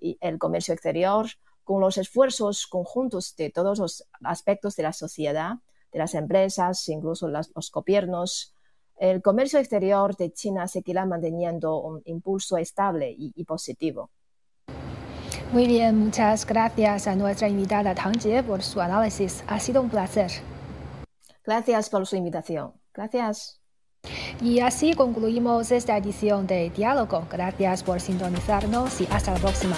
y 0.00 0.18
el 0.20 0.38
comercio 0.38 0.74
exterior, 0.74 1.26
con 1.64 1.80
los 1.80 1.98
esfuerzos 1.98 2.66
conjuntos 2.66 3.34
de 3.36 3.50
todos 3.50 3.78
los 3.78 4.06
aspectos 4.22 4.76
de 4.76 4.82
la 4.84 4.92
sociedad, 4.92 5.54
de 5.92 5.98
las 5.98 6.14
empresas, 6.14 6.88
incluso 6.88 7.28
los 7.28 7.70
gobiernos, 7.72 8.54
el 8.96 9.22
comercio 9.22 9.58
exterior 9.58 10.16
de 10.16 10.32
China 10.32 10.68
seguirá 10.68 11.04
manteniendo 11.04 11.80
un 11.80 12.02
impulso 12.04 12.56
estable 12.56 13.14
y, 13.16 13.44
positivo. 13.44 14.10
Muy 15.52 15.66
bien, 15.66 15.98
muchas 15.98 16.46
gracias 16.46 17.06
a 17.06 17.14
nuestra 17.14 17.48
invitada 17.48 17.94
Tang 17.94 18.18
Jie 18.20 18.42
por 18.42 18.62
su 18.62 18.80
análisis. 18.80 19.44
Ha 19.46 19.60
sido 19.60 19.82
un 19.82 19.90
placer. 19.90 20.30
Gracias 21.44 21.90
por 21.90 22.06
su 22.06 22.16
invitación. 22.16 22.72
Gracias. 22.92 23.60
Y 24.40 24.60
así 24.60 24.94
concluimos 24.94 25.70
esta 25.70 25.96
edición 25.96 26.46
de 26.46 26.70
Diálogo. 26.70 27.26
Gracias 27.30 27.82
por 27.82 28.00
sintonizarnos 28.00 29.00
y 29.00 29.08
hasta 29.10 29.32
la 29.32 29.38
próxima. 29.38 29.76